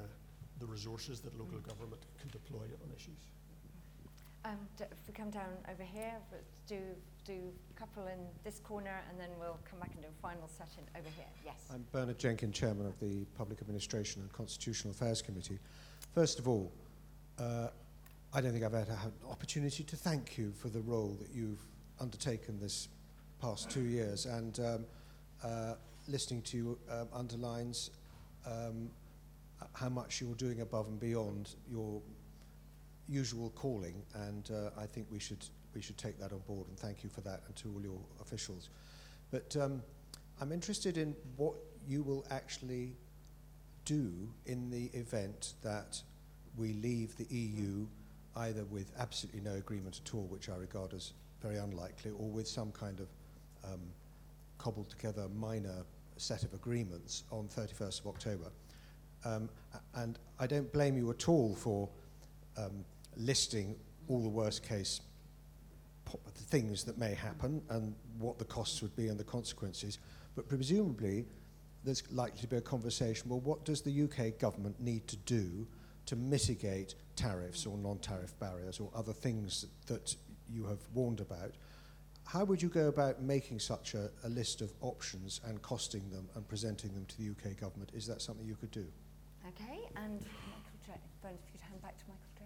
[0.61, 1.69] the resources that local Mm.
[1.69, 3.31] government can deploy on issues.
[4.45, 6.79] Um, d- if we come down over here, but do
[7.25, 10.47] do a couple in this corner, and then we'll come back and do a final
[10.47, 11.27] session over here.
[11.45, 11.57] Yes.
[11.73, 15.59] I'm Bernard Jenkin, Chairman of the Public Administration and Constitutional Affairs Committee.
[16.15, 16.71] First of all,
[17.39, 17.69] uh,
[18.35, 21.31] I don't think I've ever had an opportunity to thank you for the role that
[21.35, 21.65] you've
[22.01, 22.89] undertaken this
[23.41, 24.27] past two years.
[24.27, 24.85] And um,
[25.43, 25.75] uh,
[26.09, 27.91] listening to you um, underlines
[28.47, 28.91] um,
[29.73, 32.03] how much you're doing above and beyond your
[33.09, 34.03] usual calling.
[34.15, 35.45] And uh, I think we should,
[35.75, 36.69] we should take that on board.
[36.69, 38.71] And thank you for that and to all your officials.
[39.31, 39.83] But um,
[40.41, 41.55] I'm interested in what
[41.87, 42.97] you will actually
[43.85, 46.01] do in the event that
[46.57, 47.87] we leave the EU
[48.37, 52.49] either with absolutely no agreement at all, which I regard as very unlikely, or with
[52.49, 53.09] some kind of
[53.65, 53.81] um,
[54.59, 55.85] cobbled together minor
[56.17, 58.51] set of agreements on 31st of October.
[59.25, 59.49] Um,
[59.95, 61.89] and I don't blame you at all for
[62.57, 62.85] um,
[63.17, 63.77] listing
[64.09, 65.01] all the worst case
[66.35, 69.99] things that may happen and what the costs would be and the consequences.
[70.37, 71.27] But presumably,
[71.85, 75.67] there's likely to be a conversation well, what does the UK government need to do
[76.07, 80.15] to mitigate tariffs or non tariff barriers or other things that
[80.49, 81.53] you have warned about?
[82.27, 86.29] How would you go about making such a, a list of options and costing them
[86.35, 87.91] and presenting them to the UK government?
[87.95, 88.87] Is that something you could do?
[89.47, 91.01] Okay, and Michael Jay.
[91.23, 92.45] Burns, if you'd hand back to Michael Jay.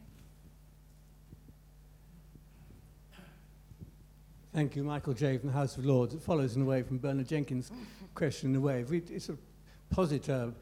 [4.55, 5.37] Thank you, Michael Jay.
[5.37, 6.15] from the House of Lords.
[6.15, 7.71] It follows in a way from Bernard Jenkins'
[8.15, 8.81] question in a way.
[8.81, 9.45] If we sort of
[9.91, 10.55] posit a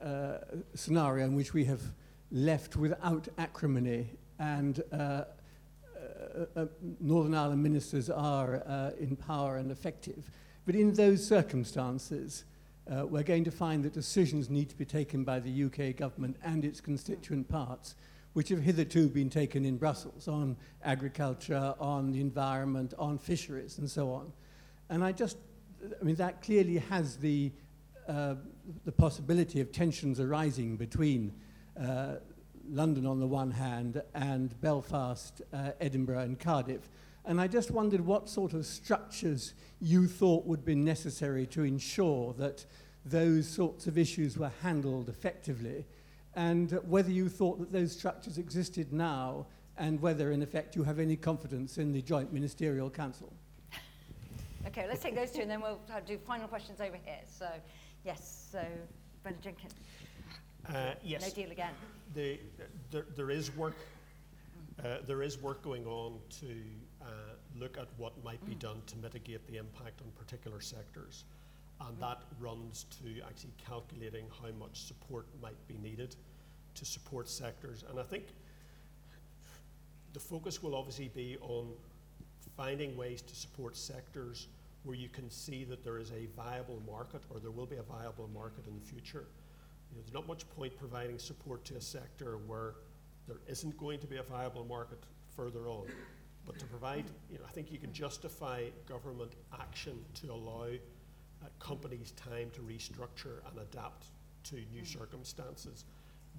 [0.00, 0.38] uh,
[0.74, 1.82] scenario in which we have
[2.30, 5.24] left without acrimony and uh, uh,
[6.54, 6.66] uh,
[7.00, 10.30] Northern Ireland ministers are uh, in power and effective.
[10.64, 12.44] But in those circumstances,
[12.88, 16.36] uh, we're going to find that decisions need to be taken by the UK government
[16.44, 17.96] and its constituent parts,
[18.32, 23.90] which have hitherto been taken in Brussels on agriculture, on the environment, on fisheries, and
[23.90, 24.32] so on.
[24.88, 25.36] And I just,
[26.00, 27.52] I mean, that clearly has the,
[28.08, 28.36] uh,
[28.84, 31.32] the possibility of tensions arising between
[31.78, 32.16] uh,
[32.68, 36.88] London on the one hand and Belfast, uh, Edinburgh, and Cardiff.
[37.24, 42.32] And I just wondered what sort of structures you thought would be necessary to ensure
[42.34, 42.66] that
[43.04, 45.86] those sorts of issues were handled effectively,
[46.34, 49.46] and whether you thought that those structures existed now,
[49.78, 53.32] and whether, in effect, you have any confidence in the Joint Ministerial Council.
[54.66, 57.18] Okay, let's take those two, and then we'll do final questions over here.
[57.26, 57.48] So,
[58.04, 58.64] yes, so
[59.22, 59.74] Bernard Jenkins.
[60.68, 61.22] Uh, yes.
[61.22, 61.72] No deal again.
[62.14, 62.38] The,
[62.90, 63.76] there, there is work.
[64.82, 66.54] Uh, there is work going on to
[67.02, 67.06] uh,
[67.58, 71.24] look at what might be done to mitigate the impact on particular sectors.
[71.80, 76.16] And that runs to actually calculating how much support might be needed
[76.74, 77.84] to support sectors.
[77.88, 78.26] And I think
[80.12, 81.68] the focus will obviously be on
[82.56, 84.48] finding ways to support sectors
[84.84, 87.82] where you can see that there is a viable market or there will be a
[87.82, 89.24] viable market in the future.
[89.90, 92.74] You know, there's not much point providing support to a sector where
[93.28, 94.98] there isn't going to be a viable market
[95.36, 95.86] further on.
[96.44, 100.66] But to provide, you know, I think you can justify government action to allow
[101.42, 104.06] uh, companies time to restructure and adapt
[104.44, 105.84] to new circumstances.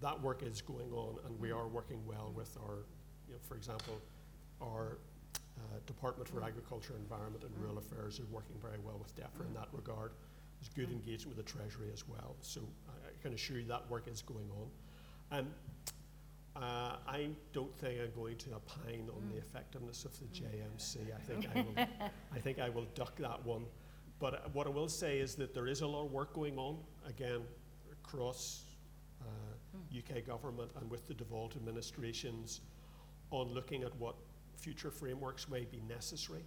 [0.02, 2.86] That work is going on, and we are working well with our,
[3.28, 4.02] you know, for example,
[4.62, 4.98] our
[5.58, 9.54] uh, Department for Agriculture, Environment and Rural Affairs are working very well with DEFRA in
[9.54, 10.12] that regard.
[10.60, 12.36] There's good engagement with the Treasury as well.
[12.42, 15.38] So I, I can assure you that work is going on.
[15.38, 15.48] And
[16.56, 20.98] uh, I don't think I'm going to opine on the effectiveness of the JMC.
[21.16, 21.88] I think I will,
[22.34, 23.66] I think I will duck that one.
[24.24, 26.58] But uh, what I will say is that there is a lot of work going
[26.58, 27.42] on, again,
[27.92, 28.64] across
[29.22, 29.26] uh,
[30.00, 32.62] UK government and with the devolved administrations
[33.32, 34.16] on looking at what
[34.56, 36.46] future frameworks may be necessary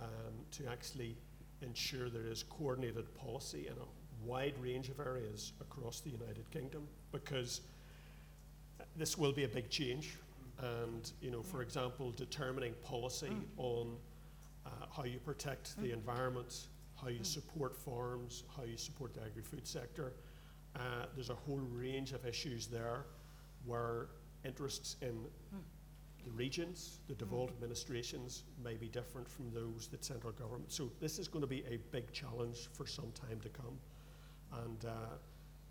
[0.00, 1.14] um, to actually
[1.60, 6.88] ensure there is coordinated policy in a wide range of areas across the United Kingdom
[7.12, 7.60] because
[8.96, 10.16] this will be a big change.
[10.58, 13.98] And, you know, for example, determining policy on
[14.64, 16.68] uh, how you protect the environment,
[17.00, 20.12] how you support farms, how you support the agri-food sector.
[20.76, 23.06] Uh, there's a whole range of issues there
[23.64, 24.08] where
[24.44, 25.24] interests in
[26.24, 30.70] the regions, the devolved administrations may be different from those that central government.
[30.70, 33.78] So this is going to be a big challenge for some time to come.
[34.64, 34.90] And uh,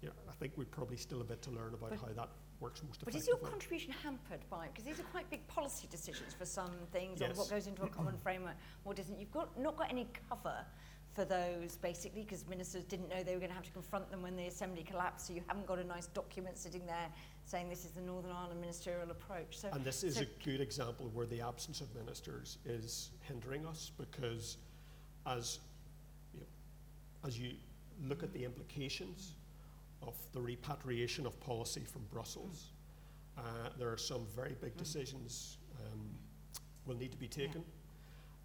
[0.01, 2.29] you know, I think we've probably still a bit to learn about But- how that
[2.59, 3.11] works most effectively.
[3.13, 4.73] But is your contribution hampered by it?
[4.73, 7.37] because these are quite big policy decisions for some things Yes.
[7.37, 9.17] what goes into a common framework, what doesn't?
[9.19, 10.65] You've got not got any cover
[11.13, 14.21] for those basically because ministers didn't know they were going to have to confront them
[14.21, 15.27] when the assembly collapsed.
[15.27, 17.07] So you haven't got a nice document sitting there
[17.45, 19.57] saying this is the Northern Ireland ministerial approach.
[19.57, 23.65] So And this is so- a good example where the absence of ministers is hindering
[23.65, 24.57] us because
[25.25, 25.59] as
[26.33, 27.55] you, know, as you
[28.07, 29.33] look at the implications
[30.01, 32.71] of the repatriation of policy from Brussels,
[33.37, 33.41] uh,
[33.77, 35.99] there are some very big decisions um,
[36.85, 37.63] will need to be taken.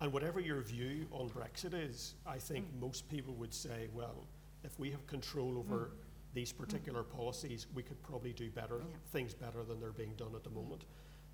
[0.01, 2.81] And whatever your view on Brexit is, I think mm.
[2.81, 4.27] most people would say, well,
[4.65, 5.91] if we have control over mm.
[6.35, 8.97] these particular policies, we could probably do better, Yeah.
[9.13, 10.85] things better than they're being done at the moment.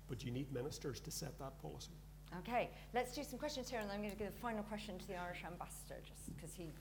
[0.07, 1.91] But you need ministers to set that policy.
[2.39, 4.97] Okay, let's do some questions here, and then I'm going to give the final question
[4.97, 6.71] to the Irish ambassador, just because he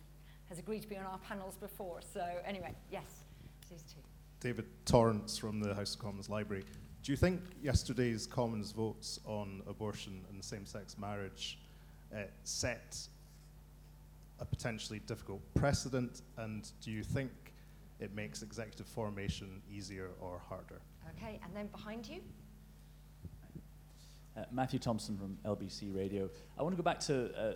[0.49, 2.01] has agreed to be on our panels before.
[2.03, 3.24] So anyway, yes,
[3.68, 4.01] these two.
[4.41, 6.64] David Torrance from the House of Commons Library.
[7.03, 11.59] Do you think yesterday's Commons votes on abortion and same sex marriage
[12.15, 12.97] uh, set
[14.41, 16.23] a potentially difficult precedent?
[16.37, 17.31] And do you think
[17.99, 20.81] it makes executive formation easier or harder?
[21.17, 22.21] Okay, and then behind you.
[24.37, 26.31] Uh, Matthew Thompson from LBC Radio.
[26.59, 27.55] I want to go back to uh,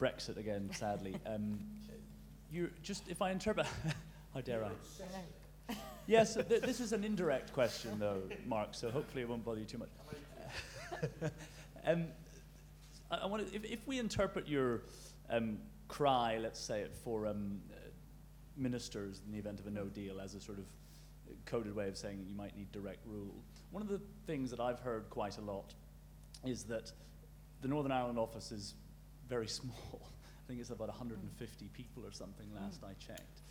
[0.00, 1.14] Brexit again, sadly.
[1.26, 1.58] um,
[2.50, 3.66] you just, if I interpret,
[4.34, 5.74] how dare I?
[6.06, 8.70] yes, th- this is an indirect question, though, Mark.
[8.72, 9.90] So hopefully it won't bother you too much.
[11.84, 12.06] um,
[13.10, 14.82] I, I want to, if, if we interpret your
[15.30, 17.76] um, cry, let's say it, for um, uh,
[18.56, 20.66] ministers in the event of a no deal as a sort of
[21.46, 23.34] coded way of saying you might need direct rule.
[23.70, 25.74] One of the things that I've heard quite a lot
[26.44, 26.92] is that
[27.60, 28.74] the Northern Ireland office is
[29.28, 30.00] very small.
[30.02, 33.42] I think it's about 150 people or something last I checked.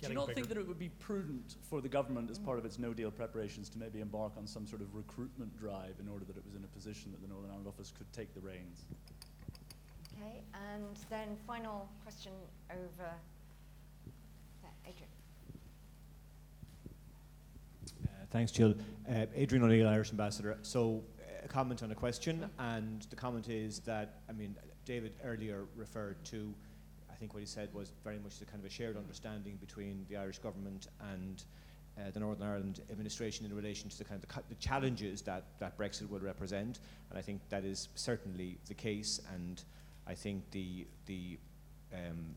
[0.00, 0.34] Do you not bigger.
[0.34, 3.10] think that it would be prudent for the government, as part of its no deal
[3.10, 6.54] preparations, to maybe embark on some sort of recruitment drive in order that it was
[6.54, 8.84] in a position that the Northern Ireland office could take the reins?
[10.16, 10.42] Okay,
[10.74, 12.32] and then final question
[12.70, 13.10] over
[14.62, 15.08] there, Adrian.
[18.04, 18.74] Uh, thanks, Jill.
[19.08, 20.58] Uh, Adrian O'Neill, Irish Ambassador.
[20.62, 25.14] So, uh, a comment on a question, and the comment is that, I mean, David
[25.24, 26.54] earlier referred to,
[27.14, 30.04] I think what he said was very much the kind of a shared understanding between
[30.08, 31.44] the Irish government and
[31.96, 35.44] uh, the Northern Ireland administration in relation to the kind of the, the challenges that,
[35.60, 39.62] that Brexit will represent, and I think that is certainly the case, and
[40.08, 41.38] I think the, the
[41.92, 42.34] um,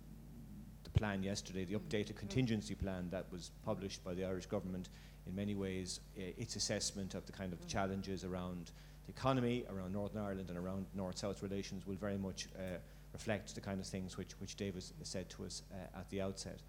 [0.83, 4.89] the plan yesterday, the updated contingency plan that was published by the Irish government,
[5.25, 8.71] in many ways, uh, its assessment of the kind of challenges around
[9.07, 12.77] the economy, around Northern Ireland, and around North-South relations will very much uh,
[13.17, 16.59] reflect the kind of things which, which David said to us uh, at the outset.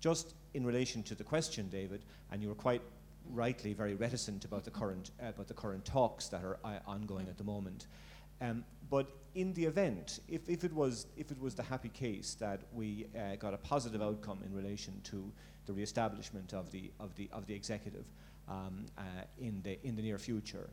[0.00, 2.82] Just in relation to the question, David, and you were quite
[3.32, 7.26] rightly very reticent about the current, uh, about the current talks that are uh, ongoing
[7.28, 7.88] at the moment.
[8.40, 12.36] Um, but in the event, if, if, it was, if it was the happy case
[12.38, 15.32] that we uh, got a positive outcome in relation to
[15.66, 18.04] the re-establishment of the, of the, of the executive
[18.48, 19.02] um, uh,
[19.40, 20.70] in, the, in the near future,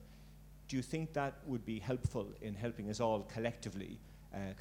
[0.67, 3.97] do you think that would be helpful in helping us all collectively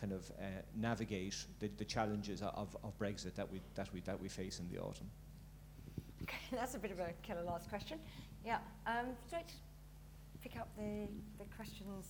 [0.01, 0.45] kind of uh,
[0.77, 4.69] navigate the, the challenges of, of Brexit that we, that, we, that we face in
[4.69, 5.11] the autumn?
[6.23, 7.99] Okay, that's a bit of a killer last question.
[8.45, 9.61] Yeah, um, do I just
[10.43, 11.09] pick up the,
[11.39, 12.07] the questions?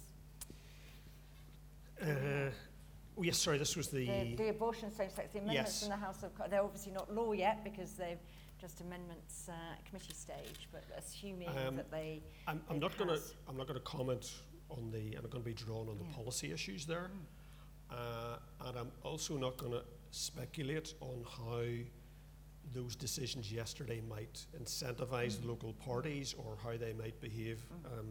[2.01, 2.51] Uh,
[3.17, 4.07] oh, yes, sorry, this was the...
[4.07, 5.83] The, the abortion same-sex, the amendments yes.
[5.83, 6.33] in the House of...
[6.51, 8.19] They're obviously not law yet because they've
[8.61, 9.53] just amendments uh,
[9.87, 12.23] committee stage, but assuming Um, that they...
[12.47, 13.21] I'm, I'm not going to.
[13.49, 14.33] I'm not going to comment
[14.71, 15.17] on the.
[15.17, 17.11] I'm not going to be drawn on the policy issues there,
[17.93, 18.37] uh,
[18.67, 21.63] and I'm also not going to speculate on how
[22.75, 27.65] those decisions yesterday might incentivize the local parties or how they might behave.
[27.87, 28.09] Um,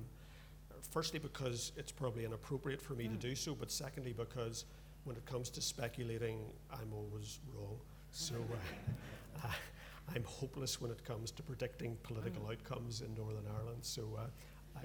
[0.91, 4.65] firstly, because it's probably inappropriate for me to do so, but secondly, because
[5.03, 6.39] when it comes to speculating,
[6.71, 7.77] I'm always wrong.
[8.11, 9.51] So uh, uh,
[10.13, 13.79] I'm hopeless when it comes to predicting political outcomes in Northern Ireland.
[13.81, 14.83] So uh, I,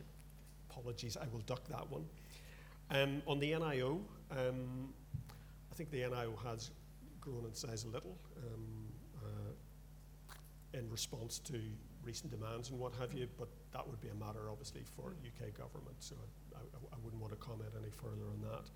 [0.70, 2.04] apologies, I will duck that one.
[2.90, 4.92] Um, on the NIO, um,
[5.72, 6.70] I think the NIO has
[7.20, 8.64] grown in size a little um,
[9.24, 11.60] uh, in response to
[12.04, 15.52] recent demands and what have you, but that would be a matter, obviously, for UK
[15.52, 15.96] government.
[15.98, 16.14] So
[16.54, 18.70] I, I, I wouldn't want to comment any further on that.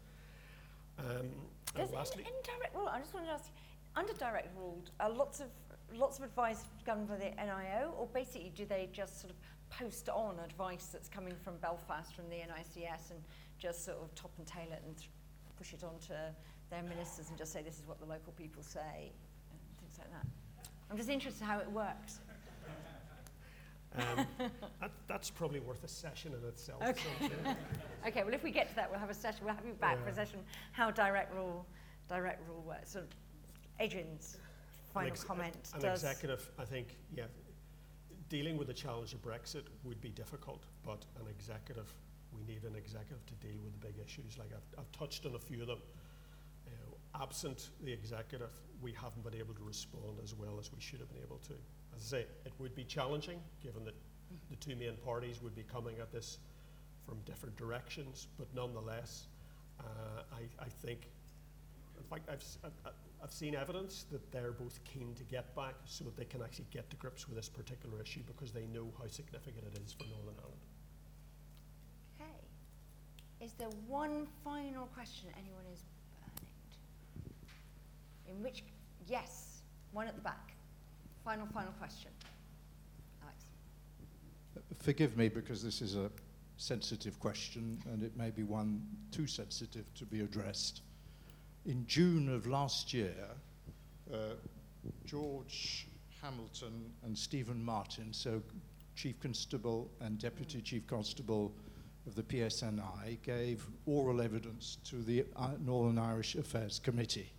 [1.04, 1.30] Um,
[1.76, 3.50] and Does lastly, in, in direct rule, I just wanted to ask,
[3.94, 5.46] under direct rule, are lots of
[5.92, 9.36] lots of advice given by the NIO, or basically do they just sort of
[9.70, 13.20] post on advice that's coming from Belfast from the NICS and
[13.60, 15.10] just sort of top and tail it and th-
[15.56, 16.34] push it on to
[16.70, 19.12] their ministers and just say this is what the local people say
[19.50, 20.26] and things like that?
[20.90, 22.20] I'm just interested how it works.
[23.96, 24.26] um,
[24.80, 26.82] that, that's probably worth a session in itself.
[26.82, 27.30] Okay.
[28.06, 29.44] okay, well, if we get to that, we'll have a session.
[29.44, 30.40] We'll have you back for a session
[30.72, 31.66] how direct rule,
[32.08, 32.90] direct rule works.
[32.90, 33.02] So,
[33.78, 34.38] Adrian's
[34.92, 36.02] final an ex- comment An does.
[36.02, 37.24] executive, I think, yeah,
[38.28, 41.92] dealing with the challenge of Brexit would be difficult, but an executive,
[42.36, 44.38] we need an executive to deal with the big issues.
[44.38, 45.78] Like I've, I've touched on a few of them.
[47.20, 51.08] Absent the executive, we haven't been able to respond as well as we should have
[51.12, 51.54] been able to.
[51.94, 53.94] As I say, it would be challenging, given that
[54.48, 56.38] the two main parties would be coming at this
[57.04, 59.26] from different directions, but nonetheless,
[59.80, 61.08] uh, I, I think
[61.98, 65.54] in fact, I've, s- I- I- I've seen evidence that they're both keen to get
[65.56, 68.66] back so that they can actually get to grips with this particular issue because they
[68.72, 70.60] know how significant it is for Northern Ireland.
[73.40, 75.82] Is there one final question anyone is
[76.12, 76.50] burning?
[78.28, 78.62] In which,
[79.06, 79.62] yes,
[79.92, 80.52] one at the back.
[81.24, 82.10] Final, final question.
[83.22, 83.44] Alex.
[84.78, 86.10] Forgive me because this is a
[86.58, 90.82] sensitive question and it may be one too sensitive to be addressed.
[91.64, 93.14] In June of last year,
[94.12, 94.34] uh,
[95.06, 95.86] George
[96.22, 98.42] Hamilton and Stephen Martin, so
[98.96, 101.52] Chief Constable and Deputy Chief Constable
[102.10, 107.32] of the PSNI, gave oral evidence to the uh, Northern Irish Affairs Committee.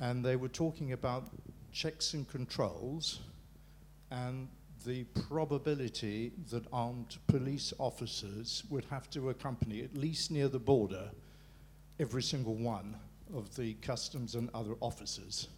[0.00, 1.30] And they were talking about
[1.72, 3.20] checks and controls
[4.10, 4.48] and
[4.84, 11.10] the probability that armed police officers would have to accompany, at least near the border,
[11.98, 12.96] every single one
[13.34, 15.48] of the customs and other officers.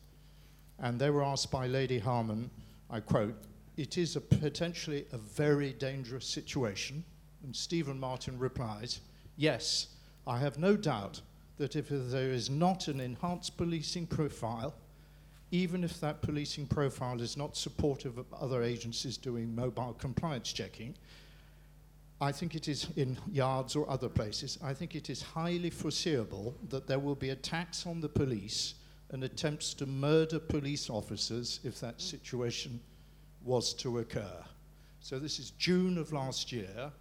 [0.78, 2.50] And they were asked by Lady Hermon,
[2.88, 3.34] I quote,
[3.76, 7.04] it is a potentially a very dangerous situation.
[7.42, 9.00] And Stephen Martin replies,
[9.36, 9.88] yes,
[10.26, 11.20] I have no doubt
[11.56, 14.74] that if there is not an enhanced policing profile,
[15.50, 20.94] even if that policing profile is not supportive of other agencies doing mobile compliance checking,
[22.20, 26.54] I think it is in yards or other places, I think it is highly foreseeable
[26.68, 28.74] that there will be attacks on the police
[29.10, 32.78] and attempts to murder police officers if that situation
[33.42, 34.44] was to occur.
[35.00, 36.92] So this is June of last year,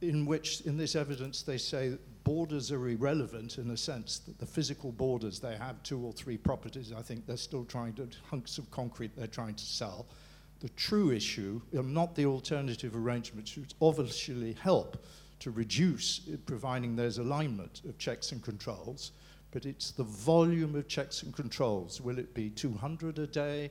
[0.00, 4.46] in which, in this evidence, they say borders are irrelevant in the sense that the
[4.46, 8.58] physical borders, they have two or three properties, I think they're still trying to, hunks
[8.58, 10.06] of concrete they're trying to sell.
[10.60, 15.04] The true issue are not the alternative arrangements, which obviously help
[15.40, 19.12] to reduce, uh, providing there's alignment of checks and controls,
[19.52, 22.00] but it's the volume of checks and controls.
[22.00, 23.70] Will it be 200 a day,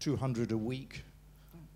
[0.00, 1.04] 200 a week,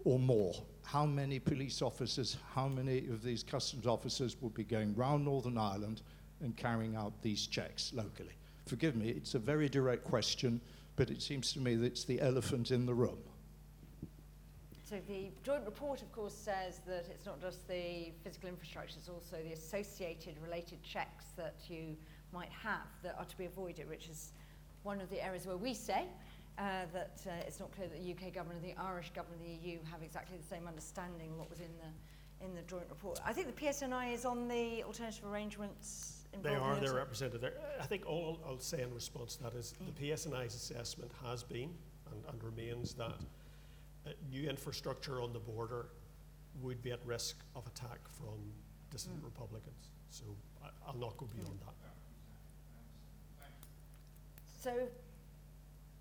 [0.04, 0.54] or more?
[0.86, 5.58] How many police officers, how many of these customs officers will be going round Northern
[5.58, 6.02] Ireland
[6.40, 8.36] and carrying out these checks locally?
[8.66, 10.60] Forgive me, it's a very direct question,
[10.94, 13.18] but it seems to me that it's the elephant in the room.
[14.88, 19.08] so the joint report, of course, says that it's not just the physical infrastructure, it's
[19.08, 21.96] also the associated related checks that you
[22.32, 24.32] might have that are to be avoided, which is
[24.84, 26.04] one of the areas where we say
[26.58, 29.60] uh, that uh, it's not clear that the UK government and the Irish government and
[29.60, 32.86] the EU have exactly the same understanding of what was in the, in the joint
[32.88, 33.20] report.
[33.24, 37.54] I think the PSNI is on the alternative arrangements They are, in they're represented there.
[37.80, 41.70] I think all I'll say in response to that is the PSNI's assessment has been
[42.10, 43.20] and, and remains that
[44.06, 45.86] uh, new infrastructure on the border
[46.62, 48.38] would be at risk of attack from
[48.90, 49.24] dissident Mm.
[49.24, 49.90] Republicans.
[50.10, 50.24] So
[50.64, 51.74] I, I'll not go beyond that.
[54.58, 54.72] So,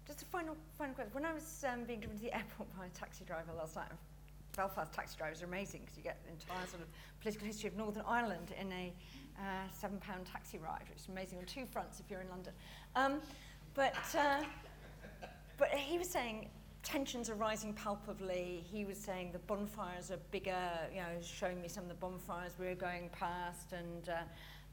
[0.08, 1.14] just a final, final question.
[1.14, 3.90] When I was um, being driven to the airport by a taxi driver last night,
[4.56, 6.88] Belfast taxi drivers are amazing because you get the entire sort of
[7.20, 8.94] political history of Northern Ireland in a
[9.40, 12.54] uh, seven pound taxi ride, which is amazing on two fronts if you're in London.
[12.96, 13.20] Um,
[13.74, 14.44] but, uh,
[15.58, 16.50] but he was saying
[16.84, 18.64] tensions are rising palpably.
[18.72, 22.54] He was saying the bonfires are bigger, you know, showing me some of the bonfires
[22.60, 24.22] we were going past and uh,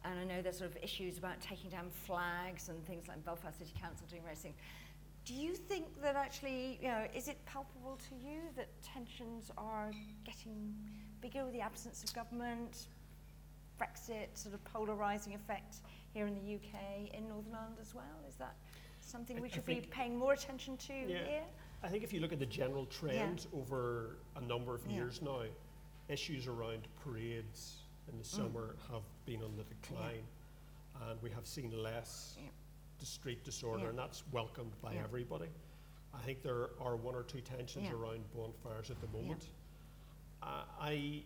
[0.05, 3.57] and I know there's sort of issues about taking down flags and things like Belfast
[3.57, 4.53] City Council doing racing.
[4.53, 4.57] things.
[5.25, 9.93] Do you think that actually, you know, is it palpable to you that tensions are
[10.25, 10.75] getting
[11.21, 12.89] bigger with the absence of government,
[13.81, 15.77] Brexit, sort of polarising effect
[16.13, 18.05] here in the UK, in Northern Ireland as well?
[18.29, 18.57] Is that
[19.01, 21.25] something we I- I should be paying more attention to Yeah.
[21.25, 21.47] here?
[21.85, 24.95] I think if you look at the general trend over a number of Yeah.
[24.97, 25.45] years now,
[26.09, 28.27] issues around parades in the Mm.
[28.27, 30.27] summer have been on the decline,
[31.01, 32.49] and we have seen less Yeah.
[33.07, 33.89] Street disorder, Yeah.
[33.91, 35.05] and that's welcomed by Yeah.
[35.05, 35.49] everybody.
[36.15, 37.95] I think there are one or two tensions Yeah.
[37.95, 39.51] around bonfires at the moment.
[40.43, 41.25] Uh, I,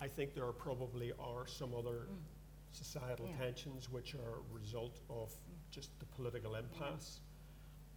[0.00, 2.22] I think there are probably are some other Mm.
[2.70, 3.36] societal Yeah.
[3.38, 5.32] tensions which are a result of
[5.70, 7.20] just the political impasse.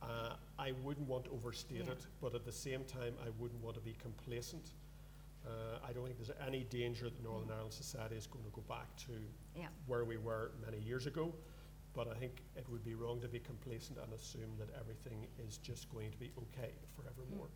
[0.01, 1.93] Uh, I wouldn't want to overstate Yeah.
[1.93, 4.73] it, but at the same time, I wouldn't want to be complacent.
[5.45, 8.61] Uh, I don't think there's any danger that Northern Ireland society is going to go
[8.61, 9.69] back to Yeah.
[9.87, 11.33] where we were many years ago.
[11.95, 15.57] But I think it would be wrong to be complacent and assume that everything is
[15.57, 17.49] just going to be okay forevermore.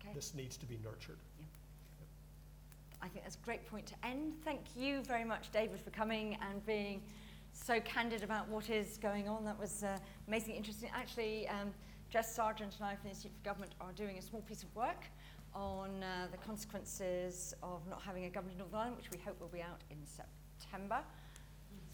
[0.00, 0.12] Okay.
[0.14, 1.18] This needs to be nurtured.
[3.00, 4.34] I think that's a great point to end.
[4.44, 7.02] Thank you very much, David, for coming and being
[7.52, 9.44] so candid about what is going on.
[9.44, 10.90] That was uh, amazingly interesting.
[10.94, 11.72] Actually, um,
[12.10, 14.74] Jess Sargeant and I from the Institute for Government are doing a small piece of
[14.74, 15.04] work
[15.54, 19.40] on uh, the consequences of not having a government in Northern Ireland, which we hope
[19.40, 21.00] will be out in September.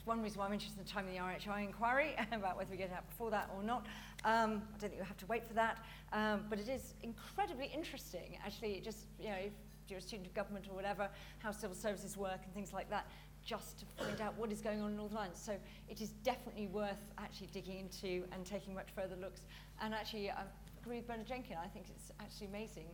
[0.05, 2.77] One reason why I'm interested in the time of the RHI inquiry about whether we
[2.77, 3.87] get it out before that or not.
[4.25, 5.79] Um, I don't think we have to wait for that,
[6.13, 8.37] um, but it is incredibly interesting.
[8.45, 9.53] Actually, just you know, if
[9.89, 13.07] you're a student of government or whatever, how civil services work and things like that,
[13.45, 15.37] just to find out what is going on in Northern Ireland.
[15.37, 15.57] So
[15.89, 19.43] it is definitely worth actually digging into and taking much further looks.
[19.81, 20.43] And actually, I
[20.83, 21.57] agree with Bernard Jenkin.
[21.63, 22.87] I think it's actually amazing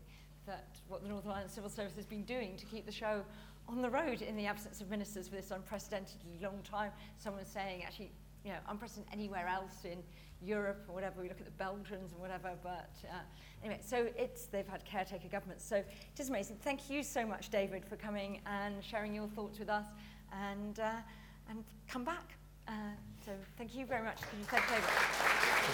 [0.47, 3.23] that what the Northern Ireland Civil Service has been doing to keep the show
[3.69, 6.93] on the road in the absence of ministers for this unprecedentedly long time.
[7.19, 8.11] Someone saying actually,
[8.45, 10.03] you know, unprecedented anywhere else in
[10.43, 11.21] Europe or whatever.
[11.21, 13.17] We look at the Belgians and whatever, but uh,
[13.63, 15.65] anyway, so it's they've had caretaker governments.
[15.65, 16.57] So it is amazing.
[16.63, 19.87] Thank you so much, David, for coming and sharing your thoughts with us,
[20.33, 20.93] and uh,
[21.49, 22.35] and come back.
[22.67, 22.73] Uh,
[23.25, 24.19] so thank you very much.
[24.49, 24.63] Thank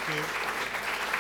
[0.09, 1.16] you.